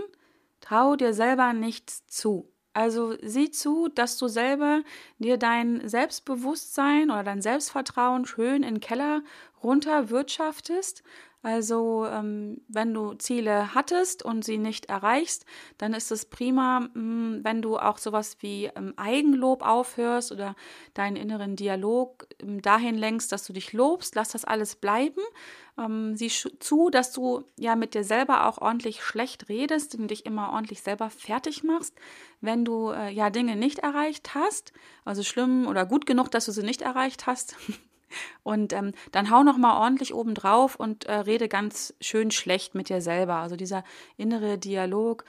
trau 0.61 0.95
dir 0.95 1.13
selber 1.15 1.53
nichts 1.53 2.07
zu. 2.07 2.52
Also 2.75 3.15
sieh 3.21 3.51
zu, 3.51 3.89
dass 3.89 4.17
du 4.17 4.29
selber 4.29 4.83
dir 5.19 5.37
dein 5.37 5.87
Selbstbewusstsein 5.87 7.11
oder 7.11 7.23
dein 7.23 7.43
Selbstvertrauen 7.43 8.25
schön 8.25 8.63
in 8.63 8.77
den 8.77 8.81
Keller 8.81 9.23
runter 9.63 10.11
wirtschaftest. 10.11 11.03
Also 11.45 12.07
ähm, 12.07 12.61
wenn 12.69 12.95
du 12.95 13.15
Ziele 13.15 13.75
hattest 13.75 14.23
und 14.23 14.45
sie 14.45 14.59
nicht 14.59 14.87
erreichst, 14.87 15.45
dann 15.77 15.93
ist 15.93 16.13
es 16.13 16.25
prima, 16.25 16.81
mh, 16.81 16.91
hm, 16.95 17.41
wenn 17.43 17.63
du 17.63 17.79
auch 17.79 17.99
sowas 17.99 18.37
wie 18.41 18.71
ähm, 18.77 18.95
Eigenlob 18.97 19.63
aufhörst 19.63 20.31
oder 20.31 20.55
deinen 20.95 21.17
inneren 21.17 21.57
Dialog 21.57 22.29
ähm, 22.41 22.63
dahin 22.63 22.97
lenkst, 22.97 23.33
dass 23.33 23.45
du 23.45 23.53
dich 23.53 23.73
lobst. 23.73 24.15
Lass 24.15 24.31
das 24.31 24.45
alles 24.45 24.77
bleiben 24.77 25.21
ähm, 25.79 26.17
sieh 26.17 26.29
zu, 26.29 26.91
dass 26.91 27.13
du 27.13 27.45
ja 27.59 27.77
mit 27.77 27.95
dir 27.95 28.05
selber 28.05 28.47
auch 28.47 28.59
ordentlich 28.59 29.03
schlecht 29.03 29.49
redest 29.49 29.95
und 29.95 30.09
dich 30.09 30.27
immer 30.27 30.53
ordentlich 30.53 30.83
selber 30.83 31.11
fertig 31.11 31.65
machst, 31.65 31.95
wenn 32.41 32.65
du 32.65 32.91
äh, 32.91 33.11
ja 33.11 33.31
Dinge 33.31 33.57
nicht 33.57 33.79
erreicht 33.79 34.35
hast, 34.35 34.73
also 35.05 35.23
schlimm 35.23 35.67
oder 35.67 35.87
gut 35.87 36.07
genug, 36.07 36.31
dass 36.31 36.47
du 36.47 36.53
sie 36.53 36.63
nicht 36.63 36.83
erreicht 36.83 37.27
hast. 37.27 37.57
Und 38.43 38.75
ähm, 38.75 38.93
dann 39.11 39.31
hau 39.31 39.43
noch 39.43 39.57
mal 39.57 39.81
ordentlich 39.81 40.13
oben 40.13 40.35
drauf 40.35 40.77
und 40.77 41.07
äh, 41.07 41.15
rede 41.15 41.49
ganz 41.49 41.95
schön 41.99 42.31
schlecht 42.31 42.75
mit 42.75 42.91
dir 42.91 43.01
selber. 43.01 43.37
Also 43.37 43.57
dieser 43.57 43.85
innere 44.19 44.59
Dialog, 44.59 45.25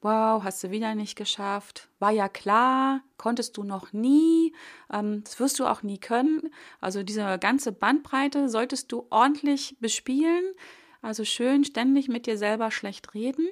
wow, 0.00 0.42
hast 0.44 0.62
du 0.62 0.70
wieder 0.70 0.94
nicht 0.94 1.16
geschafft, 1.16 1.88
war 1.98 2.10
ja 2.10 2.28
klar, 2.28 3.02
konntest 3.16 3.56
du 3.56 3.64
noch 3.64 3.92
nie, 3.92 4.54
ähm, 4.92 5.22
das 5.24 5.40
wirst 5.40 5.58
du 5.58 5.66
auch 5.66 5.82
nie 5.82 5.98
können. 5.98 6.52
Also 6.80 7.02
diese 7.02 7.38
ganze 7.38 7.72
Bandbreite 7.72 8.48
solltest 8.48 8.92
du 8.92 9.06
ordentlich 9.10 9.76
bespielen, 9.80 10.44
also 11.02 11.24
schön 11.24 11.64
ständig 11.64 12.08
mit 12.08 12.26
dir 12.26 12.38
selber 12.38 12.70
schlecht 12.70 13.14
reden. 13.14 13.48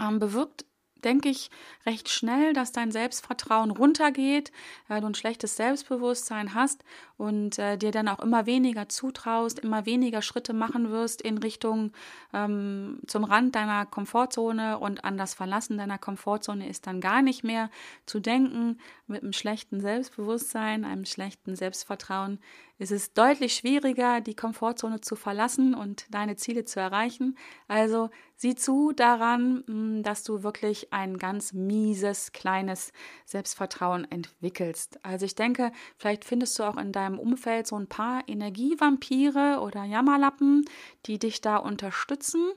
Ähm, 0.00 0.18
bewirkt 0.18 0.64
denke 1.04 1.28
ich, 1.28 1.50
recht 1.86 2.08
schnell, 2.08 2.52
dass 2.52 2.72
dein 2.72 2.92
Selbstvertrauen 2.92 3.70
runtergeht, 3.70 4.52
äh, 4.88 5.00
du 5.00 5.06
ein 5.06 5.14
schlechtes 5.14 5.56
Selbstbewusstsein 5.56 6.54
hast 6.54 6.84
und 7.16 7.58
äh, 7.58 7.76
dir 7.76 7.90
dann 7.90 8.08
auch 8.08 8.20
immer 8.20 8.46
weniger 8.46 8.88
zutraust, 8.88 9.58
immer 9.58 9.86
weniger 9.86 10.22
Schritte 10.22 10.52
machen 10.52 10.90
wirst 10.90 11.22
in 11.22 11.38
Richtung 11.38 11.92
ähm, 12.32 13.00
zum 13.06 13.24
Rand 13.24 13.54
deiner 13.54 13.86
Komfortzone 13.86 14.78
und 14.78 15.04
an 15.04 15.18
das 15.18 15.34
Verlassen 15.34 15.78
deiner 15.78 15.98
Komfortzone 15.98 16.68
ist 16.68 16.86
dann 16.86 17.00
gar 17.00 17.22
nicht 17.22 17.44
mehr 17.44 17.70
zu 18.06 18.20
denken. 18.20 18.78
Mit 19.06 19.22
einem 19.22 19.32
schlechten 19.32 19.80
Selbstbewusstsein, 19.80 20.84
einem 20.84 21.04
schlechten 21.04 21.56
Selbstvertrauen 21.56 22.38
ist 22.80 22.92
es 22.92 23.12
deutlich 23.12 23.54
schwieriger, 23.54 24.22
die 24.22 24.34
Komfortzone 24.34 25.02
zu 25.02 25.14
verlassen 25.14 25.74
und 25.74 26.06
deine 26.10 26.36
Ziele 26.36 26.64
zu 26.64 26.80
erreichen. 26.80 27.36
Also 27.68 28.08
sieh 28.36 28.54
zu 28.54 28.92
daran, 28.92 29.62
hm, 29.66 30.02
dass 30.02 30.24
du 30.24 30.42
wirklich 30.42 30.90
ein 30.90 31.18
ganz 31.18 31.52
mieses, 31.52 32.32
kleines 32.32 32.94
Selbstvertrauen 33.26 34.10
entwickelst. 34.10 34.98
Also 35.04 35.26
ich 35.26 35.34
denke, 35.34 35.72
vielleicht 35.98 36.24
findest 36.24 36.58
du 36.58 36.62
auch 36.62 36.78
in 36.78 36.90
deinem 36.90 37.18
Umfeld 37.18 37.66
so 37.66 37.76
ein 37.76 37.86
paar 37.86 38.26
Energievampire 38.26 39.60
oder 39.60 39.84
Jammerlappen, 39.84 40.64
die 41.04 41.18
dich 41.18 41.42
da 41.42 41.58
unterstützen 41.58 42.50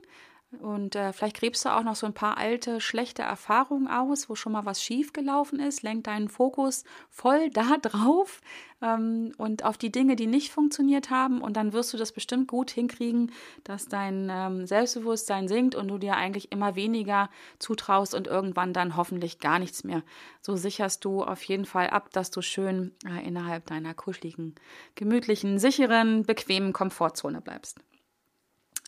Und 0.56 0.96
äh, 0.96 1.12
vielleicht 1.12 1.36
gräbst 1.36 1.64
du 1.64 1.70
auch 1.70 1.82
noch 1.82 1.96
so 1.96 2.06
ein 2.06 2.14
paar 2.14 2.38
alte, 2.38 2.80
schlechte 2.80 3.22
Erfahrungen 3.22 3.88
aus, 3.88 4.28
wo 4.28 4.34
schon 4.34 4.52
mal 4.52 4.64
was 4.64 4.82
schief 4.82 5.12
gelaufen 5.12 5.60
ist. 5.60 5.82
Lenk 5.82 6.04
deinen 6.04 6.28
Fokus 6.28 6.84
voll 7.10 7.50
da 7.52 7.76
drauf 7.78 8.40
ähm, 8.82 9.32
und 9.38 9.64
auf 9.64 9.78
die 9.78 9.90
Dinge, 9.90 10.16
die 10.16 10.26
nicht 10.26 10.52
funktioniert 10.52 11.10
haben. 11.10 11.40
Und 11.40 11.56
dann 11.56 11.72
wirst 11.72 11.92
du 11.92 11.96
das 11.96 12.12
bestimmt 12.12 12.48
gut 12.48 12.70
hinkriegen, 12.70 13.32
dass 13.64 13.86
dein 13.86 14.28
ähm, 14.30 14.66
Selbstbewusstsein 14.66 15.48
sinkt 15.48 15.74
und 15.74 15.88
du 15.88 15.98
dir 15.98 16.16
eigentlich 16.16 16.52
immer 16.52 16.74
weniger 16.74 17.30
zutraust 17.58 18.14
und 18.14 18.26
irgendwann 18.26 18.72
dann 18.72 18.96
hoffentlich 18.96 19.38
gar 19.38 19.58
nichts 19.58 19.84
mehr. 19.84 20.02
So 20.40 20.56
sicherst 20.56 21.04
du 21.04 21.22
auf 21.22 21.42
jeden 21.44 21.64
Fall 21.64 21.88
ab, 21.88 22.10
dass 22.12 22.30
du 22.30 22.42
schön 22.42 22.92
äh, 23.06 23.26
innerhalb 23.26 23.66
deiner 23.66 23.94
kuscheligen, 23.94 24.54
gemütlichen, 24.94 25.58
sicheren, 25.58 26.24
bequemen 26.24 26.72
Komfortzone 26.72 27.40
bleibst. 27.40 27.80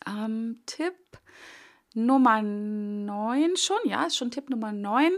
Ähm, 0.07 0.61
Tipp 0.65 0.95
Nummer 1.93 2.41
9 2.41 3.57
schon, 3.57 3.77
ja, 3.85 4.05
ist 4.05 4.17
schon 4.17 4.31
Tipp 4.31 4.49
Nummer 4.49 4.71
9. 4.71 5.11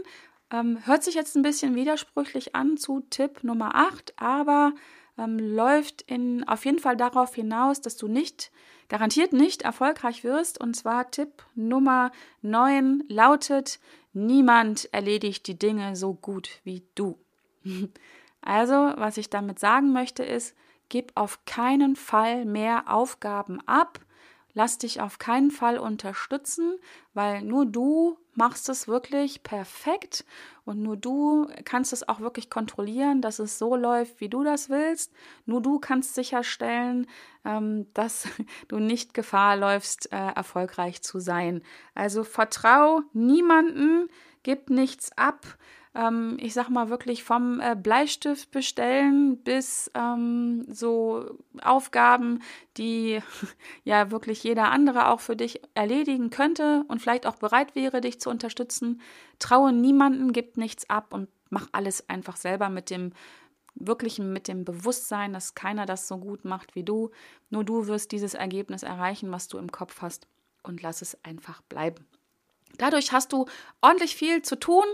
Ähm, 0.52 0.78
hört 0.84 1.04
sich 1.04 1.14
jetzt 1.14 1.36
ein 1.36 1.42
bisschen 1.42 1.74
widersprüchlich 1.74 2.54
an 2.54 2.76
zu 2.76 3.00
Tipp 3.10 3.44
Nummer 3.44 3.74
8, 3.74 4.14
aber 4.16 4.72
ähm, 5.18 5.38
läuft 5.38 6.02
in, 6.02 6.46
auf 6.48 6.64
jeden 6.64 6.78
Fall 6.78 6.96
darauf 6.96 7.34
hinaus, 7.34 7.80
dass 7.80 7.96
du 7.96 8.08
nicht, 8.08 8.50
garantiert 8.88 9.32
nicht 9.32 9.62
erfolgreich 9.62 10.24
wirst. 10.24 10.60
Und 10.60 10.74
zwar 10.74 11.10
Tipp 11.10 11.44
Nummer 11.54 12.10
9 12.42 13.04
lautet, 13.08 13.78
niemand 14.12 14.92
erledigt 14.92 15.46
die 15.46 15.58
Dinge 15.58 15.94
so 15.96 16.14
gut 16.14 16.60
wie 16.64 16.82
du. 16.94 17.18
also, 18.40 18.74
was 18.96 19.18
ich 19.18 19.30
damit 19.30 19.58
sagen 19.58 19.92
möchte, 19.92 20.24
ist, 20.24 20.56
gib 20.88 21.12
auf 21.14 21.44
keinen 21.44 21.94
Fall 21.94 22.44
mehr 22.44 22.92
Aufgaben 22.92 23.60
ab, 23.66 24.00
Lass 24.54 24.78
dich 24.78 25.00
auf 25.00 25.18
keinen 25.18 25.50
Fall 25.50 25.78
unterstützen, 25.78 26.78
weil 27.14 27.42
nur 27.42 27.66
du 27.66 28.18
machst 28.34 28.68
es 28.68 28.88
wirklich 28.88 29.42
perfekt 29.42 30.24
und 30.64 30.82
nur 30.82 30.96
du 30.96 31.48
kannst 31.64 31.92
es 31.92 32.08
auch 32.08 32.20
wirklich 32.20 32.48
kontrollieren, 32.48 33.20
dass 33.22 33.38
es 33.38 33.58
so 33.58 33.76
läuft, 33.76 34.20
wie 34.20 34.28
du 34.28 34.44
das 34.44 34.70
willst. 34.70 35.12
Nur 35.46 35.60
du 35.60 35.78
kannst 35.78 36.14
sicherstellen, 36.14 37.06
ähm, 37.44 37.86
dass 37.94 38.28
du 38.68 38.78
nicht 38.78 39.14
Gefahr 39.14 39.56
läufst, 39.56 40.12
äh, 40.12 40.16
erfolgreich 40.16 41.02
zu 41.02 41.20
sein. 41.20 41.62
Also 41.94 42.24
vertrau 42.24 43.02
niemanden, 43.12 44.08
gib 44.42 44.70
nichts 44.70 45.10
ab 45.16 45.44
ähm, 45.94 46.36
ich 46.40 46.54
sag 46.54 46.68
mal 46.68 46.88
wirklich 46.88 47.24
vom 47.24 47.60
äh, 47.60 47.74
Bleistift 47.74 48.50
bestellen 48.50 49.42
bis 49.42 49.90
ähm, 49.94 50.64
so 50.68 51.38
Aufgaben, 51.62 52.42
die 52.76 53.20
ja 53.84 54.10
wirklich 54.10 54.42
jeder 54.44 54.70
andere 54.70 55.08
auch 55.08 55.20
für 55.20 55.36
dich 55.36 55.60
erledigen 55.74 56.30
könnte 56.30 56.84
und 56.88 57.00
vielleicht 57.00 57.26
auch 57.26 57.36
bereit 57.36 57.74
wäre, 57.74 58.00
dich 58.00 58.20
zu 58.20 58.30
unterstützen. 58.30 59.00
Traue 59.38 59.72
niemanden, 59.72 60.32
gib 60.32 60.56
nichts 60.56 60.88
ab 60.88 61.12
und 61.12 61.28
mach 61.48 61.68
alles 61.72 62.08
einfach 62.08 62.36
selber 62.36 62.68
mit 62.68 62.90
dem 62.90 63.12
wirklich 63.74 64.18
mit 64.18 64.48
dem 64.48 64.64
Bewusstsein, 64.64 65.32
dass 65.32 65.54
keiner 65.54 65.86
das 65.86 66.06
so 66.06 66.18
gut 66.18 66.44
macht 66.44 66.74
wie 66.74 66.82
du. 66.82 67.10
Nur 67.50 67.64
du 67.64 67.86
wirst 67.86 68.12
dieses 68.12 68.34
Ergebnis 68.34 68.82
erreichen, 68.82 69.32
was 69.32 69.48
du 69.48 69.58
im 69.58 69.72
Kopf 69.72 70.02
hast 70.02 70.26
und 70.62 70.82
lass 70.82 71.02
es 71.02 71.16
einfach 71.24 71.62
bleiben. 71.62 72.06
Dadurch 72.78 73.12
hast 73.12 73.32
du 73.32 73.46
ordentlich 73.80 74.16
viel 74.16 74.42
zu 74.42 74.58
tun, 74.58 74.84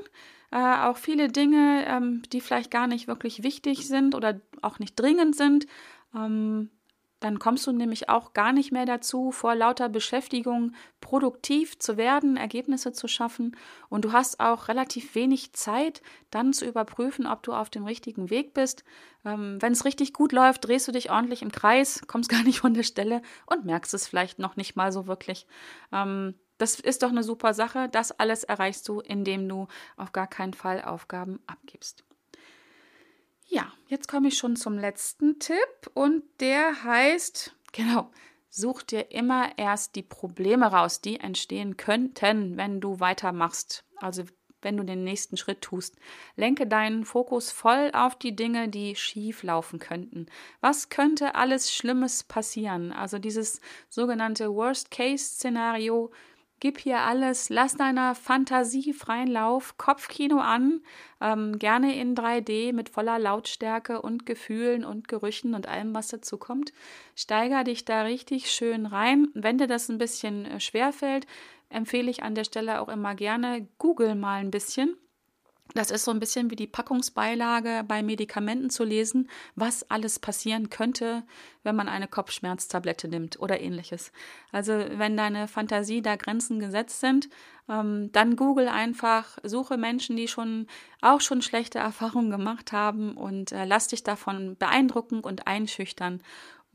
äh, 0.51 0.57
auch 0.57 0.97
viele 0.97 1.29
Dinge, 1.29 1.85
ähm, 1.87 2.23
die 2.33 2.41
vielleicht 2.41 2.71
gar 2.71 2.87
nicht 2.87 3.09
wirklich 3.09 3.43
wichtig 3.43 3.87
sind 3.87 4.15
oder 4.15 4.41
auch 4.63 4.79
nicht 4.79 4.99
dringend 4.99 5.37
sind. 5.37 5.67
Ähm, 6.15 6.71
dann 7.21 7.39
kommst 7.39 7.67
du 7.67 7.73
nämlich 7.73 8.11
auch 8.11 8.35
gar 8.35 8.53
nicht 8.53 8.73
mehr 8.73 8.85
dazu, 8.85 9.33
vor 9.33 9.55
lauter 9.55 9.89
Beschäftigung 9.89 10.73
produktiv 11.01 11.79
zu 11.79 11.97
werden, 11.97 12.37
Ergebnisse 12.37 12.93
zu 12.93 13.09
schaffen. 13.09 13.57
Und 13.89 14.05
du 14.05 14.13
hast 14.13 14.39
auch 14.39 14.69
relativ 14.69 15.15
wenig 15.15 15.55
Zeit, 15.55 16.03
dann 16.31 16.53
zu 16.53 16.67
überprüfen, 16.67 17.27
ob 17.27 17.43
du 17.43 17.55
auf 17.55 17.71
dem 17.71 17.85
richtigen 17.85 18.29
Weg 18.29 18.53
bist. 18.53 18.85
Ähm, 19.25 19.57
Wenn 19.61 19.73
es 19.73 19.87
richtig 19.87 20.13
gut 20.13 20.33
läuft, 20.33 20.67
drehst 20.67 20.89
du 20.89 20.93
dich 20.93 21.11
ordentlich 21.11 21.41
im 21.41 21.53
Kreis, 21.53 22.03
kommst 22.07 22.29
gar 22.31 22.43
nicht 22.43 22.61
von 22.61 22.75
der 22.75 22.83
Stelle 22.83 23.23
und 23.47 23.65
merkst 23.65 23.95
es 23.95 24.07
vielleicht 24.07 24.39
noch 24.39 24.57
nicht 24.57 24.77
mal 24.77 24.93
so 24.93 25.07
wirklich. 25.07 25.47
Ähm, 25.93 26.35
das 26.59 26.81
ist 26.81 27.03
doch 27.03 27.11
eine 27.11 27.23
super 27.23 27.55
Sache. 27.55 27.89
Das 27.89 28.13
alles 28.13 28.45
erreichst 28.45 28.89
du, 28.89 29.01
indem 29.01 29.49
du 29.49 29.69
auf 29.97 30.13
gar 30.13 30.27
keinen 30.27 30.55
Fall 30.55 30.83
Aufgaben 30.83 31.41
abgibst. 31.47 32.05
Ja, 33.49 33.73
jetzt 33.87 34.09
komme 34.09 34.29
ich 34.29 34.39
schon 34.39 34.57
zum 34.57 34.79
letzten 34.79 35.39
Tipp 35.39 35.91
und 35.95 36.25
der 36.41 36.83
heißt, 36.83 37.55
genau, 37.73 38.11
such 38.51 38.83
dir 38.83 39.13
immer 39.13 39.57
erst 39.57 39.95
die 39.95 40.03
Probleme 40.03 40.67
raus, 40.67 41.01
die 41.01 41.21
entstehen 41.21 41.77
könnten, 41.77 42.57
wenn 42.57 42.81
du 42.81 42.99
weitermachst. 42.99 43.85
Also 43.99 44.25
wenn 44.63 44.77
du 44.77 44.83
den 44.83 45.05
nächsten 45.05 45.37
Schritt 45.37 45.61
tust. 45.61 45.97
Lenke 46.35 46.67
deinen 46.67 47.05
Fokus 47.05 47.53
voll 47.53 47.91
auf 47.93 48.17
die 48.17 48.35
Dinge, 48.35 48.69
die 48.69 48.97
schief 48.97 49.45
laufen 49.45 49.79
könnten. 49.79 50.27
Was 50.61 50.89
könnte 50.89 51.37
alles 51.37 51.73
Schlimmes 51.73 52.25
passieren? 52.25 52.91
Also 52.93 53.19
dieses 53.21 53.61
sogenannte 53.89 54.53
Worst-Case-Szenario 54.53 56.11
Gib 56.59 56.79
hier 56.79 57.01
alles, 57.01 57.51
lass 57.51 57.75
deiner 57.75 58.15
Fantasie 58.15 58.95
freien 58.95 59.29
Lauf, 59.29 59.77
Kopfkino 59.77 60.39
an, 60.39 60.81
ähm, 61.21 61.59
gerne 61.59 61.95
in 62.01 62.15
3D 62.15 62.73
mit 62.73 62.89
voller 62.89 63.19
Lautstärke 63.19 64.01
und 64.01 64.25
Gefühlen 64.25 64.85
und 64.85 65.07
Gerüchen 65.07 65.55
und 65.55 65.69
allem, 65.69 65.95
was 65.95 66.09
dazu 66.09 66.39
kommt. 66.39 66.73
Steiger 67.15 67.63
dich 67.63 67.85
da 67.85 68.03
richtig 68.03 68.51
schön 68.51 68.87
rein. 68.87 69.29
Wenn 69.35 69.59
dir 69.59 69.67
das 69.67 69.91
ein 69.91 69.99
bisschen 69.99 70.47
äh, 70.47 70.61
schwer 70.61 70.95
fällt, 70.95 71.27
empfehle 71.69 72.11
ich 72.11 72.23
an 72.23 72.35
der 72.35 72.45
Stelle 72.45 72.81
auch 72.81 72.89
immer 72.89 73.15
gerne, 73.15 73.69
google 73.79 74.15
mal 74.15 74.41
ein 74.41 74.51
bisschen 74.51 74.97
das 75.77 75.91
ist 75.91 76.05
so 76.05 76.11
ein 76.11 76.21
bisschen 76.21 76.51
wie 76.51 76.57
die 76.57 76.67
Packungsbeilage 76.67 77.85
bei 77.87 78.03
Medikamenten 78.03 78.71
zu 78.71 78.85
lesen, 78.85 79.29
was 79.55 79.91
alles 79.91 80.19
passieren 80.19 80.71
könnte, 80.71 81.23
wenn 81.63 81.77
man 81.77 81.89
eine 81.89 82.09
Kopfschmerztablette 82.09 83.09
nimmt 83.09 83.39
oder 83.39 83.61
ähnliches. 83.61 84.13
Also 84.53 84.73
wenn 84.73 85.17
deine 85.17 85.49
Fantasie 85.49 86.03
da 86.03 86.17
Grenzen 86.17 86.59
gesetzt 86.59 87.01
sind, 87.01 87.29
ähm, 87.69 88.11
dann 88.13 88.37
google 88.37 88.69
einfach, 88.69 89.39
suche 89.43 89.77
Menschen, 89.77 90.17
die 90.17 90.29
schon 90.29 90.67
auch 91.01 91.21
schon 91.21 91.43
schlechte 91.43 91.79
Erfahrungen 91.79 92.31
gemacht 92.31 92.73
haben 92.73 93.17
und 93.17 93.53
äh, 93.53 93.65
lass 93.65 93.89
dich 93.89 94.03
davon 94.03 94.57
beeindrucken 94.57 95.21
und 95.21 95.47
einschüchtern 95.47 96.23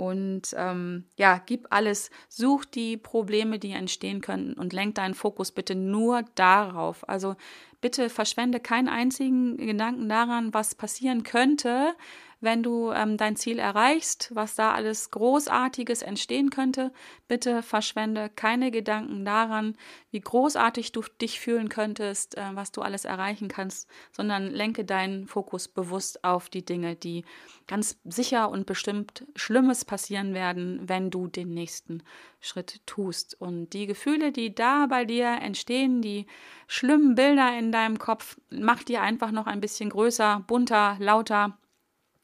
und 0.02 0.56
ähm, 0.58 1.04
ja, 1.16 1.40
gib 1.46 1.68
alles, 1.70 2.10
such 2.28 2.66
die 2.66 2.98
Probleme, 2.98 3.60
die 3.60 3.70
entstehen 3.70 4.20
könnten 4.20 4.54
und 4.60 4.74
lenk 4.74 4.96
deinen 4.96 5.14
Fokus 5.14 5.52
bitte 5.52 5.76
nur 5.76 6.24
darauf. 6.34 7.08
Also 7.08 7.36
bitte 7.82 8.10
verschwende 8.10 8.60
keinen 8.60 8.90
einzigen 8.90 9.58
Gedanken 9.58 10.10
daran, 10.10 10.56
was 10.56 10.74
passieren 10.74 11.22
könnte, 11.22 11.94
wenn 12.42 12.64
du 12.64 12.92
ähm, 12.92 13.18
dein 13.18 13.36
Ziel 13.36 13.60
erreichst, 13.60 14.32
was 14.34 14.56
da 14.56 14.74
alles 14.74 15.12
Großartiges 15.12 16.02
entstehen 16.02 16.50
könnte. 16.50 16.92
Bitte 17.28 17.62
verschwende 17.62 18.30
keine 18.30 18.72
Gedanken 18.72 19.24
daran, 19.24 19.78
wie 20.10 20.20
großartig 20.20 20.92
du 20.92 21.04
dich 21.22 21.40
fühlen 21.40 21.70
könntest, 21.70 22.38
äh, 22.38 22.44
was 22.54 22.72
du 22.72 22.82
alles 22.82 23.06
erreichen 23.06 23.48
kannst, 23.48 23.88
sondern 24.12 24.48
lenke 24.48 24.84
deinen 24.84 25.28
Fokus 25.28 25.68
bewusst 25.68 26.24
auf 26.24 26.50
die 26.50 26.66
Dinge, 26.66 26.96
die 26.96 27.24
ganz 27.68 28.00
sicher 28.04 28.50
und 28.50 28.66
bestimmt 28.66 29.26
Schlimmes 29.36 29.86
passieren 29.86 30.34
werden, 30.34 30.90
wenn 30.90 31.12
du 31.12 31.28
den 31.28 31.54
nächsten 31.54 32.04
Schritt 32.40 32.82
tust. 32.88 33.40
Und 33.40 33.70
die 33.70 33.86
Gefühle, 33.86 34.32
die 34.32 34.54
da 34.54 34.88
bei 34.88 35.06
dir 35.06 35.28
entstehen, 35.42 36.02
die 36.02 36.26
schlimmen 36.68 37.14
Bilder 37.14 37.58
in 37.58 37.72
deinem 37.72 38.00
Kopf, 38.00 38.38
mach 38.50 38.84
die 38.84 38.98
einfach 38.98 39.32
noch 39.32 39.46
ein 39.46 39.62
bisschen 39.62 39.92
größer, 39.92 40.44
bunter, 40.48 40.98
lauter 41.00 41.58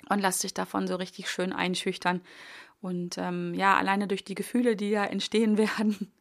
und 0.10 0.20
lass 0.20 0.40
dich 0.40 0.54
davon 0.54 0.88
so 0.88 0.96
richtig 0.96 1.30
schön 1.30 1.54
einschüchtern. 1.54 2.22
Und 2.82 3.18
ähm, 3.18 3.54
ja, 3.54 3.76
alleine 3.76 4.08
durch 4.08 4.24
die 4.24 4.36
Gefühle, 4.36 4.76
die 4.76 4.92
da 4.92 5.06
entstehen 5.06 5.58
werden, 5.58 6.12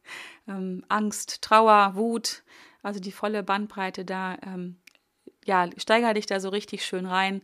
ähm, 0.48 0.84
Angst, 0.88 1.42
Trauer, 1.42 1.94
Wut, 1.94 2.42
also 2.82 3.00
die 3.00 3.12
volle 3.12 3.42
Bandbreite 3.42 4.04
da, 4.04 4.36
ähm, 4.42 4.76
ja, 5.44 5.68
steiger 5.76 6.14
dich 6.14 6.26
da 6.26 6.40
so 6.40 6.48
richtig 6.48 6.84
schön 6.84 7.06
rein 7.06 7.42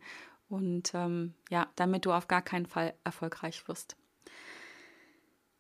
und 0.48 0.92
ähm, 0.94 1.34
ja, 1.50 1.68
damit 1.76 2.04
du 2.04 2.12
auf 2.12 2.28
gar 2.28 2.42
keinen 2.42 2.66
Fall 2.66 2.94
erfolgreich 3.04 3.66
wirst. 3.68 3.96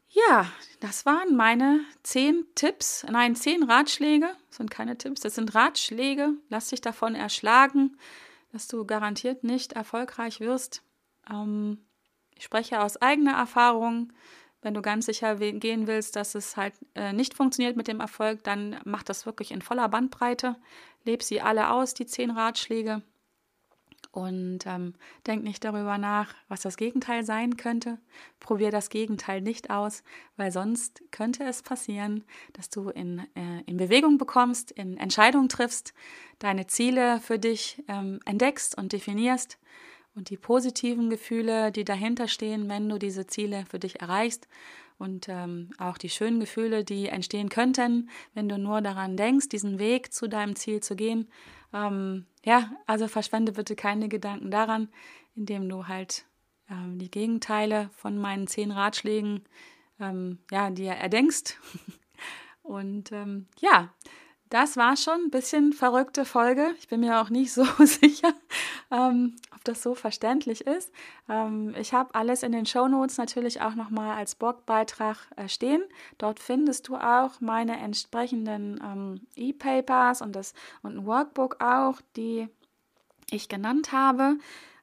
Ja, 0.08 0.52
das 0.80 1.06
waren 1.06 1.36
meine 1.36 1.80
zehn 2.02 2.44
Tipps, 2.54 3.06
nein, 3.10 3.34
zehn 3.34 3.62
Ratschläge, 3.62 4.28
das 4.48 4.58
sind 4.58 4.70
keine 4.70 4.98
Tipps, 4.98 5.22
das 5.22 5.36
sind 5.36 5.54
Ratschläge, 5.54 6.34
lass 6.50 6.68
dich 6.68 6.82
davon 6.82 7.14
erschlagen, 7.14 7.96
dass 8.52 8.68
du 8.68 8.84
garantiert 8.84 9.44
nicht 9.44 9.72
erfolgreich 9.72 10.40
wirst. 10.40 10.82
Ähm, 11.30 11.78
ich 12.36 12.44
spreche 12.44 12.82
aus 12.82 12.96
eigener 13.00 13.32
Erfahrung. 13.32 14.12
Wenn 14.60 14.74
du 14.74 14.82
ganz 14.82 15.06
sicher 15.06 15.36
gehen 15.36 15.86
willst, 15.88 16.14
dass 16.14 16.36
es 16.36 16.56
halt 16.56 16.74
äh, 16.94 17.12
nicht 17.12 17.34
funktioniert 17.34 17.76
mit 17.76 17.88
dem 17.88 17.98
Erfolg, 17.98 18.44
dann 18.44 18.78
mach 18.84 19.02
das 19.02 19.26
wirklich 19.26 19.50
in 19.50 19.60
voller 19.60 19.88
Bandbreite. 19.88 20.56
Leb 21.04 21.22
sie 21.22 21.40
alle 21.40 21.70
aus, 21.70 21.94
die 21.94 22.06
zehn 22.06 22.30
Ratschläge. 22.30 23.02
Und 24.12 24.66
ähm, 24.66 24.92
denk 25.26 25.42
nicht 25.42 25.64
darüber 25.64 25.96
nach, 25.96 26.34
was 26.48 26.60
das 26.60 26.76
Gegenteil 26.76 27.24
sein 27.24 27.56
könnte. 27.56 27.98
Probier 28.40 28.70
das 28.70 28.90
Gegenteil 28.90 29.40
nicht 29.40 29.70
aus, 29.70 30.04
weil 30.36 30.52
sonst 30.52 31.02
könnte 31.10 31.44
es 31.44 31.62
passieren, 31.62 32.22
dass 32.52 32.68
du 32.68 32.90
in, 32.90 33.20
äh, 33.34 33.62
in 33.64 33.78
Bewegung 33.78 34.18
bekommst, 34.18 34.70
in 34.70 34.98
Entscheidungen 34.98 35.48
triffst, 35.48 35.94
deine 36.38 36.66
Ziele 36.66 37.20
für 37.20 37.38
dich 37.38 37.82
ähm, 37.88 38.20
entdeckst 38.26 38.76
und 38.76 38.92
definierst 38.92 39.58
und 40.14 40.28
die 40.28 40.36
positiven 40.36 41.08
Gefühle, 41.08 41.72
die 41.72 41.84
dahinter 41.84 42.28
stehen, 42.28 42.68
wenn 42.68 42.90
du 42.90 42.98
diese 42.98 43.26
Ziele 43.26 43.64
für 43.64 43.78
dich 43.78 44.02
erreichst 44.02 44.46
und 44.98 45.28
ähm, 45.28 45.70
auch 45.78 45.98
die 45.98 46.08
schönen 46.08 46.40
Gefühle, 46.40 46.84
die 46.84 47.08
entstehen 47.08 47.48
könnten, 47.48 48.10
wenn 48.34 48.48
du 48.48 48.58
nur 48.58 48.80
daran 48.80 49.16
denkst, 49.16 49.48
diesen 49.48 49.78
Weg 49.78 50.12
zu 50.12 50.28
deinem 50.28 50.56
Ziel 50.56 50.80
zu 50.80 50.96
gehen. 50.96 51.30
Ähm, 51.72 52.26
ja, 52.44 52.70
also 52.86 53.08
verschwende 53.08 53.52
bitte 53.52 53.76
keine 53.76 54.08
Gedanken 54.08 54.50
daran, 54.50 54.88
indem 55.34 55.68
du 55.68 55.88
halt 55.88 56.26
ähm, 56.70 56.98
die 56.98 57.10
Gegenteile 57.10 57.90
von 57.96 58.18
meinen 58.18 58.46
zehn 58.46 58.70
Ratschlägen 58.70 59.44
ähm, 60.00 60.38
ja, 60.50 60.70
dir 60.70 60.92
erdenkst. 60.92 61.58
und 62.62 63.12
ähm, 63.12 63.46
ja, 63.60 63.92
das 64.52 64.76
war 64.76 64.96
schon 64.98 65.24
ein 65.24 65.30
bisschen 65.30 65.72
verrückte 65.72 66.26
Folge. 66.26 66.74
Ich 66.78 66.88
bin 66.88 67.00
mir 67.00 67.20
auch 67.20 67.30
nicht 67.30 67.52
so 67.52 67.64
sicher, 67.78 68.34
ähm, 68.90 69.36
ob 69.62 69.64
das 69.64 69.82
so 69.82 69.94
verständlich 69.94 70.66
ist. 70.66 70.92
Ähm, 71.28 71.74
ich 71.78 71.94
habe 71.94 72.14
alles 72.14 72.42
in 72.42 72.50
den 72.50 72.66
Show 72.66 72.88
Notes 72.88 73.16
natürlich 73.16 73.60
auch 73.60 73.76
nochmal 73.76 74.16
als 74.16 74.34
Blogbeitrag 74.34 75.16
äh, 75.36 75.48
stehen. 75.48 75.82
Dort 76.18 76.40
findest 76.40 76.88
du 76.88 76.96
auch 76.96 77.40
meine 77.40 77.78
entsprechenden 77.78 78.80
ähm, 78.82 79.20
E-Papers 79.36 80.20
und, 80.20 80.36
und 80.82 80.96
ein 80.96 81.06
Workbook 81.06 81.62
auch, 81.62 82.00
die 82.16 82.48
ich 83.30 83.48
genannt 83.48 83.92
habe. 83.92 84.36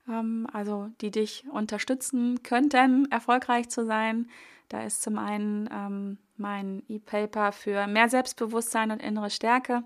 Ähm, 0.07 0.47
also 0.53 0.89
die 1.01 1.11
dich 1.11 1.43
unterstützen 1.51 2.41
könnten, 2.41 3.11
erfolgreich 3.11 3.67
zu 3.69 3.85
sein. 3.85 4.29
Da 4.69 4.83
ist 4.83 5.01
zum 5.01 5.17
einen 5.17 5.69
ähm, 5.73 6.17
mein 6.37 6.83
E-Paper 6.87 7.51
für 7.51 7.85
mehr 7.87 8.07
Selbstbewusstsein 8.07 8.91
und 8.91 9.01
innere 9.01 9.29
Stärke. 9.29 9.83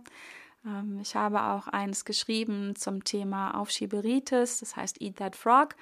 Ähm, 0.65 1.00
ich 1.01 1.15
habe 1.15 1.43
auch 1.43 1.67
eins 1.67 2.05
geschrieben 2.05 2.75
zum 2.75 3.03
Thema 3.03 3.58
Aufschieberitis, 3.60 4.60
das 4.60 4.75
heißt 4.75 5.01
Eat 5.01 5.17
That 5.17 5.36
Frog, 5.36 5.75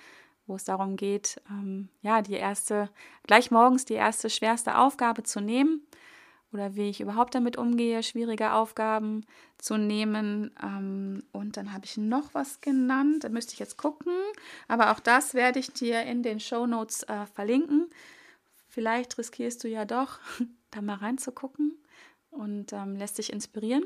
wo 0.47 0.55
es 0.55 0.63
darum 0.63 0.95
geht, 0.95 1.41
ähm, 1.50 1.89
ja, 2.01 2.21
die 2.21 2.33
erste, 2.33 2.89
gleich 3.23 3.51
morgens 3.51 3.85
die 3.85 3.93
erste 3.93 4.29
schwerste 4.29 4.77
Aufgabe 4.77 5.23
zu 5.23 5.39
nehmen 5.39 5.85
oder 6.51 6.75
wie 6.75 6.89
ich 6.89 7.00
überhaupt 7.00 7.35
damit 7.35 7.57
umgehe, 7.57 8.03
schwierige 8.03 8.53
Aufgaben 8.53 9.25
zu 9.57 9.77
nehmen. 9.77 10.51
Ähm, 10.61 11.23
und 11.31 11.57
dann 11.57 11.73
habe 11.73 11.85
ich 11.85 11.97
noch 11.97 12.33
was 12.33 12.59
genannt, 12.61 13.23
da 13.23 13.29
müsste 13.29 13.53
ich 13.53 13.59
jetzt 13.59 13.77
gucken, 13.77 14.13
aber 14.67 14.91
auch 14.91 15.00
das 15.00 15.33
werde 15.33 15.59
ich 15.59 15.71
dir 15.71 16.03
in 16.03 16.23
den 16.23 16.39
Show 16.39 16.65
Notes 16.65 17.03
äh, 17.03 17.25
verlinken. 17.27 17.89
Vielleicht 18.67 19.17
riskierst 19.17 19.63
du 19.63 19.67
ja 19.67 19.85
doch, 19.85 20.19
da 20.71 20.81
mal 20.81 20.95
reinzugucken 20.95 21.77
und 22.29 22.71
lässt 22.71 23.17
dich 23.17 23.33
inspirieren. 23.33 23.83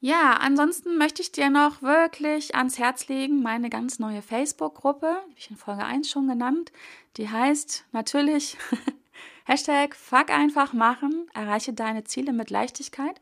Ja, 0.00 0.34
ansonsten 0.34 0.96
möchte 0.96 1.22
ich 1.22 1.32
dir 1.32 1.50
noch 1.50 1.82
wirklich 1.82 2.54
ans 2.54 2.78
Herz 2.78 3.08
legen, 3.08 3.42
meine 3.42 3.68
ganz 3.68 3.98
neue 3.98 4.22
Facebook-Gruppe, 4.22 5.06
die 5.06 5.30
habe 5.30 5.34
ich 5.36 5.50
in 5.50 5.56
Folge 5.56 5.84
1 5.84 6.08
schon 6.08 6.28
genannt. 6.28 6.70
Die 7.16 7.28
heißt 7.28 7.84
natürlich 7.90 8.56
Hashtag 9.44 9.96
Fuck 9.96 10.30
einfach 10.30 10.72
machen, 10.72 11.28
erreiche 11.34 11.72
deine 11.72 12.04
Ziele 12.04 12.32
mit 12.32 12.50
Leichtigkeit. 12.50 13.20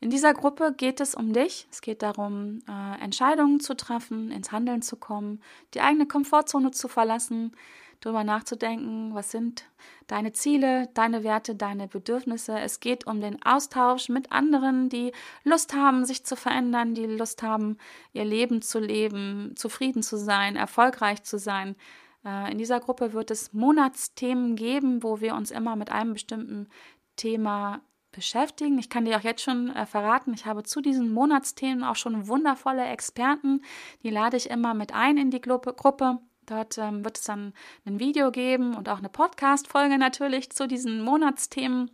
In 0.00 0.10
dieser 0.10 0.34
Gruppe 0.34 0.74
geht 0.76 1.00
es 1.00 1.14
um 1.14 1.32
dich. 1.32 1.68
Es 1.70 1.80
geht 1.80 2.02
darum, 2.02 2.58
äh, 2.68 3.02
Entscheidungen 3.02 3.60
zu 3.60 3.76
treffen, 3.76 4.32
ins 4.32 4.50
Handeln 4.50 4.82
zu 4.82 4.96
kommen, 4.96 5.40
die 5.74 5.80
eigene 5.80 6.06
Komfortzone 6.06 6.72
zu 6.72 6.88
verlassen, 6.88 7.52
darüber 8.00 8.24
nachzudenken, 8.24 9.14
was 9.14 9.30
sind 9.30 9.64
deine 10.06 10.32
Ziele, 10.32 10.88
deine 10.94 11.24
Werte, 11.24 11.54
deine 11.54 11.88
Bedürfnisse. 11.88 12.58
Es 12.58 12.80
geht 12.80 13.06
um 13.06 13.20
den 13.20 13.42
Austausch 13.42 14.08
mit 14.08 14.32
anderen, 14.32 14.88
die 14.88 15.12
Lust 15.44 15.74
haben, 15.74 16.04
sich 16.04 16.24
zu 16.24 16.36
verändern, 16.36 16.94
die 16.94 17.06
Lust 17.06 17.42
haben, 17.42 17.78
ihr 18.12 18.24
Leben 18.24 18.62
zu 18.62 18.78
leben, 18.78 19.54
zufrieden 19.56 20.02
zu 20.02 20.16
sein, 20.16 20.56
erfolgreich 20.56 21.22
zu 21.22 21.38
sein. 21.38 21.76
Äh, 22.24 22.52
in 22.52 22.58
dieser 22.58 22.80
Gruppe 22.80 23.12
wird 23.12 23.30
es 23.30 23.52
Monatsthemen 23.52 24.56
geben, 24.56 25.02
wo 25.02 25.20
wir 25.20 25.34
uns 25.34 25.50
immer 25.50 25.76
mit 25.76 25.90
einem 25.90 26.12
bestimmten 26.12 26.68
Thema 27.16 27.80
beschäftigen. 28.12 28.78
Ich 28.78 28.90
kann 28.90 29.04
dir 29.04 29.18
auch 29.18 29.22
jetzt 29.22 29.42
schon 29.42 29.70
äh, 29.70 29.86
verraten, 29.86 30.34
ich 30.34 30.46
habe 30.46 30.62
zu 30.64 30.80
diesen 30.80 31.12
Monatsthemen 31.12 31.84
auch 31.84 31.96
schon 31.96 32.26
wundervolle 32.28 32.84
Experten. 32.84 33.62
Die 34.02 34.10
lade 34.10 34.36
ich 34.36 34.50
immer 34.50 34.74
mit 34.74 34.94
ein 34.94 35.18
in 35.18 35.30
die 35.30 35.40
Gruppe. 35.40 36.18
Dort 36.46 36.78
ähm, 36.78 37.04
wird 37.04 37.18
es 37.18 37.24
dann 37.24 37.52
ein 37.84 37.98
Video 38.00 38.30
geben 38.30 38.74
und 38.74 38.88
auch 38.88 38.98
eine 38.98 39.08
Podcast-Folge 39.08 39.98
natürlich 39.98 40.50
zu 40.50 40.66
diesen 40.66 41.02
Monatsthemen. 41.02 41.90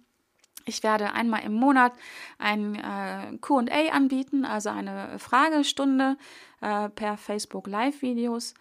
Ich 0.65 0.83
werde 0.83 1.13
einmal 1.13 1.43
im 1.43 1.55
Monat 1.55 1.93
ein 2.39 2.77
äh, 2.77 3.37
QA 3.41 3.91
anbieten, 3.93 4.45
also 4.45 4.69
eine 4.71 5.19
Fragestunde 5.19 6.17
äh, 6.61 6.89
per 6.89 7.17
Facebook 7.17 7.67
Live-Videos 7.67 8.55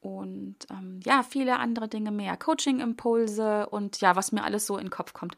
und 0.00 0.56
ähm, 0.70 1.00
ja, 1.04 1.22
viele 1.22 1.58
andere 1.58 1.88
Dinge 1.88 2.10
mehr. 2.10 2.36
Coaching-Impulse 2.36 3.68
und 3.68 4.00
ja, 4.00 4.16
was 4.16 4.32
mir 4.32 4.44
alles 4.44 4.66
so 4.66 4.76
in 4.78 4.86
den 4.86 4.90
Kopf 4.90 5.12
kommt. 5.12 5.36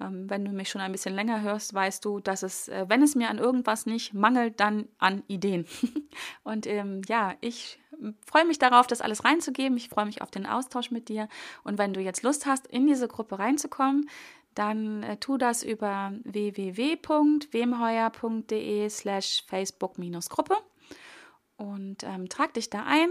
Ähm, 0.00 0.28
wenn 0.28 0.44
du 0.44 0.50
mich 0.50 0.68
schon 0.68 0.80
ein 0.80 0.92
bisschen 0.92 1.14
länger 1.14 1.42
hörst, 1.42 1.72
weißt 1.74 2.04
du, 2.04 2.18
dass 2.18 2.42
es, 2.42 2.68
äh, 2.68 2.86
wenn 2.88 3.02
es 3.02 3.14
mir 3.14 3.30
an 3.30 3.38
irgendwas 3.38 3.86
nicht 3.86 4.12
mangelt, 4.12 4.58
dann 4.58 4.88
an 4.98 5.22
Ideen. 5.28 5.64
und 6.42 6.66
ähm, 6.66 7.02
ja, 7.06 7.34
ich 7.40 7.78
freue 8.26 8.46
mich 8.46 8.58
darauf, 8.58 8.86
das 8.86 9.00
alles 9.00 9.24
reinzugeben. 9.24 9.76
Ich 9.76 9.88
freue 9.88 10.06
mich 10.06 10.22
auf 10.22 10.30
den 10.30 10.46
Austausch 10.46 10.90
mit 10.90 11.08
dir. 11.08 11.28
Und 11.64 11.78
wenn 11.78 11.92
du 11.92 12.00
jetzt 12.00 12.22
Lust 12.22 12.46
hast, 12.46 12.66
in 12.66 12.86
diese 12.86 13.08
Gruppe 13.08 13.38
reinzukommen, 13.38 14.08
dann 14.54 15.02
äh, 15.02 15.16
tu 15.16 15.38
das 15.38 15.62
über 15.62 16.12
www.wemheuer.de 16.24 18.88
slash 18.88 19.44
Facebook-Gruppe 19.46 20.56
und 21.56 22.02
ähm, 22.04 22.28
trag 22.28 22.54
dich 22.54 22.70
da 22.70 22.84
ein. 22.84 23.10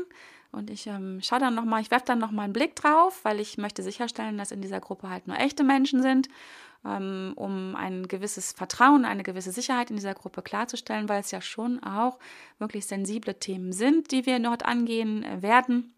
Und 0.51 0.71
ich 0.71 0.87
ähm, 0.87 1.19
schaue 1.21 1.39
dann 1.39 1.53
nochmal, 1.53 1.81
ich 1.81 1.91
werfe 1.91 2.05
dann 2.05 2.19
nochmal 2.19 2.45
einen 2.45 2.53
Blick 2.53 2.75
drauf, 2.75 3.19
weil 3.23 3.39
ich 3.39 3.57
möchte 3.57 3.83
sicherstellen, 3.83 4.37
dass 4.37 4.51
in 4.51 4.61
dieser 4.61 4.79
Gruppe 4.79 5.09
halt 5.09 5.27
nur 5.27 5.37
echte 5.37 5.63
Menschen 5.63 6.01
sind, 6.01 6.27
um 6.83 7.75
ein 7.75 8.07
gewisses 8.07 8.53
Vertrauen, 8.53 9.03
eine 9.03 9.23
gewisse 9.23 9.51
Sicherheit 9.51 9.89
in 9.89 9.97
dieser 9.97 10.13
Gruppe 10.13 10.41
klarzustellen, 10.41 11.09
weil 11.09 11.19
es 11.19 11.31
ja 11.31 11.41
schon 11.41 11.83
auch 11.83 12.19
wirklich 12.57 12.85
sensible 12.85 13.37
Themen 13.37 13.73
sind, 13.73 14.11
die 14.11 14.25
wir 14.25 14.39
dort 14.39 14.65
angehen 14.65 15.23
äh, 15.23 15.41
werden. 15.41 15.93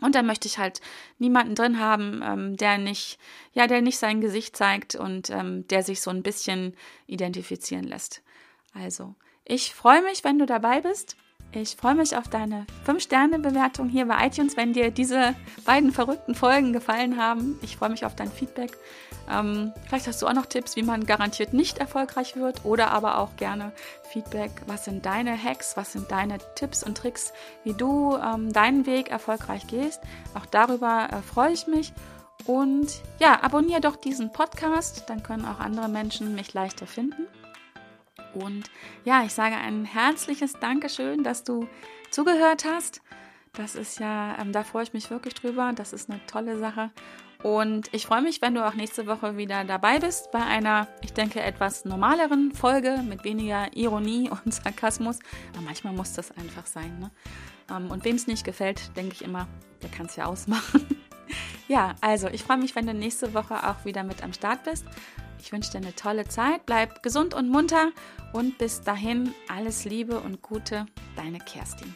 Und 0.00 0.14
dann 0.14 0.26
möchte 0.26 0.46
ich 0.46 0.58
halt 0.58 0.80
niemanden 1.18 1.54
drin 1.54 1.80
haben, 1.80 2.20
ähm, 2.22 2.56
der 2.56 2.78
nicht, 2.78 3.18
ja, 3.52 3.66
der 3.66 3.80
nicht 3.80 3.98
sein 3.98 4.20
Gesicht 4.20 4.56
zeigt 4.56 4.94
und 4.94 5.30
ähm, 5.30 5.66
der 5.68 5.82
sich 5.82 6.00
so 6.00 6.10
ein 6.10 6.22
bisschen 6.22 6.76
identifizieren 7.06 7.84
lässt. 7.84 8.22
Also, 8.74 9.14
ich 9.44 9.74
freue 9.74 10.02
mich, 10.02 10.22
wenn 10.24 10.38
du 10.38 10.44
dabei 10.44 10.82
bist. 10.82 11.16
Ich 11.58 11.76
freue 11.76 11.94
mich 11.94 12.14
auf 12.14 12.28
deine 12.28 12.66
5-Sterne-Bewertung 12.86 13.88
hier 13.88 14.04
bei 14.04 14.26
iTunes, 14.26 14.58
wenn 14.58 14.74
dir 14.74 14.90
diese 14.90 15.34
beiden 15.64 15.90
verrückten 15.90 16.34
Folgen 16.34 16.74
gefallen 16.74 17.16
haben. 17.16 17.58
Ich 17.62 17.78
freue 17.78 17.88
mich 17.88 18.04
auf 18.04 18.14
dein 18.14 18.30
Feedback. 18.30 18.76
Ähm, 19.30 19.72
vielleicht 19.86 20.06
hast 20.06 20.20
du 20.20 20.26
auch 20.26 20.34
noch 20.34 20.44
Tipps, 20.44 20.76
wie 20.76 20.82
man 20.82 21.06
garantiert 21.06 21.54
nicht 21.54 21.78
erfolgreich 21.78 22.36
wird 22.36 22.66
oder 22.66 22.90
aber 22.90 23.16
auch 23.16 23.36
gerne 23.36 23.72
Feedback. 24.02 24.50
Was 24.66 24.84
sind 24.84 25.06
deine 25.06 25.42
Hacks? 25.42 25.78
Was 25.78 25.92
sind 25.92 26.10
deine 26.10 26.36
Tipps 26.56 26.82
und 26.82 26.98
Tricks, 26.98 27.32
wie 27.64 27.72
du 27.72 28.14
ähm, 28.16 28.52
deinen 28.52 28.84
Weg 28.84 29.08
erfolgreich 29.08 29.66
gehst? 29.66 30.02
Auch 30.34 30.44
darüber 30.44 31.08
äh, 31.10 31.22
freue 31.22 31.52
ich 31.52 31.66
mich. 31.66 31.94
Und 32.44 33.00
ja, 33.18 33.42
abonniere 33.42 33.80
doch 33.80 33.96
diesen 33.96 34.30
Podcast, 34.30 35.04
dann 35.08 35.22
können 35.22 35.46
auch 35.46 35.58
andere 35.58 35.88
Menschen 35.88 36.34
mich 36.34 36.52
leichter 36.52 36.86
finden. 36.86 37.26
Und 38.36 38.70
ja, 39.04 39.24
ich 39.24 39.32
sage 39.32 39.56
ein 39.56 39.84
herzliches 39.84 40.52
Dankeschön, 40.54 41.24
dass 41.24 41.44
du 41.44 41.68
zugehört 42.10 42.64
hast. 42.64 43.02
Das 43.52 43.74
ist 43.74 43.98
ja, 43.98 44.36
ähm, 44.38 44.52
da 44.52 44.62
freue 44.62 44.82
ich 44.82 44.92
mich 44.92 45.10
wirklich 45.10 45.34
drüber. 45.34 45.72
Das 45.74 45.92
ist 45.92 46.10
eine 46.10 46.20
tolle 46.26 46.58
Sache. 46.58 46.90
Und 47.42 47.92
ich 47.92 48.06
freue 48.06 48.22
mich, 48.22 48.42
wenn 48.42 48.54
du 48.54 48.66
auch 48.66 48.74
nächste 48.74 49.06
Woche 49.06 49.36
wieder 49.36 49.64
dabei 49.64 49.98
bist 49.98 50.30
bei 50.30 50.42
einer, 50.42 50.88
ich 51.02 51.12
denke, 51.12 51.40
etwas 51.40 51.84
normaleren 51.84 52.52
Folge 52.52 53.02
mit 53.06 53.24
weniger 53.24 53.74
Ironie 53.76 54.30
und 54.44 54.52
Sarkasmus. 54.52 55.18
Aber 55.52 55.62
manchmal 55.62 55.92
muss 55.92 56.12
das 56.12 56.32
einfach 56.32 56.66
sein. 56.66 56.98
Ne? 56.98 57.10
Ähm, 57.70 57.90
und 57.90 58.04
wem 58.04 58.16
es 58.16 58.26
nicht 58.26 58.44
gefällt, 58.44 58.96
denke 58.96 59.14
ich 59.14 59.22
immer, 59.22 59.48
der 59.82 59.90
kann 59.90 60.06
es 60.06 60.16
ja 60.16 60.26
ausmachen. 60.26 60.86
ja, 61.68 61.94
also 62.00 62.28
ich 62.28 62.42
freue 62.42 62.58
mich, 62.58 62.74
wenn 62.74 62.86
du 62.86 62.94
nächste 62.94 63.34
Woche 63.34 63.68
auch 63.68 63.84
wieder 63.84 64.02
mit 64.02 64.22
am 64.22 64.32
Start 64.32 64.64
bist. 64.64 64.84
Ich 65.46 65.52
wünsche 65.52 65.70
dir 65.70 65.78
eine 65.78 65.94
tolle 65.94 66.26
Zeit, 66.26 66.66
bleib 66.66 67.04
gesund 67.04 67.32
und 67.32 67.48
munter. 67.48 67.92
Und 68.32 68.58
bis 68.58 68.80
dahin 68.80 69.32
alles 69.46 69.84
Liebe 69.84 70.18
und 70.18 70.42
Gute, 70.42 70.86
deine 71.14 71.38
Kerstin. 71.38 71.94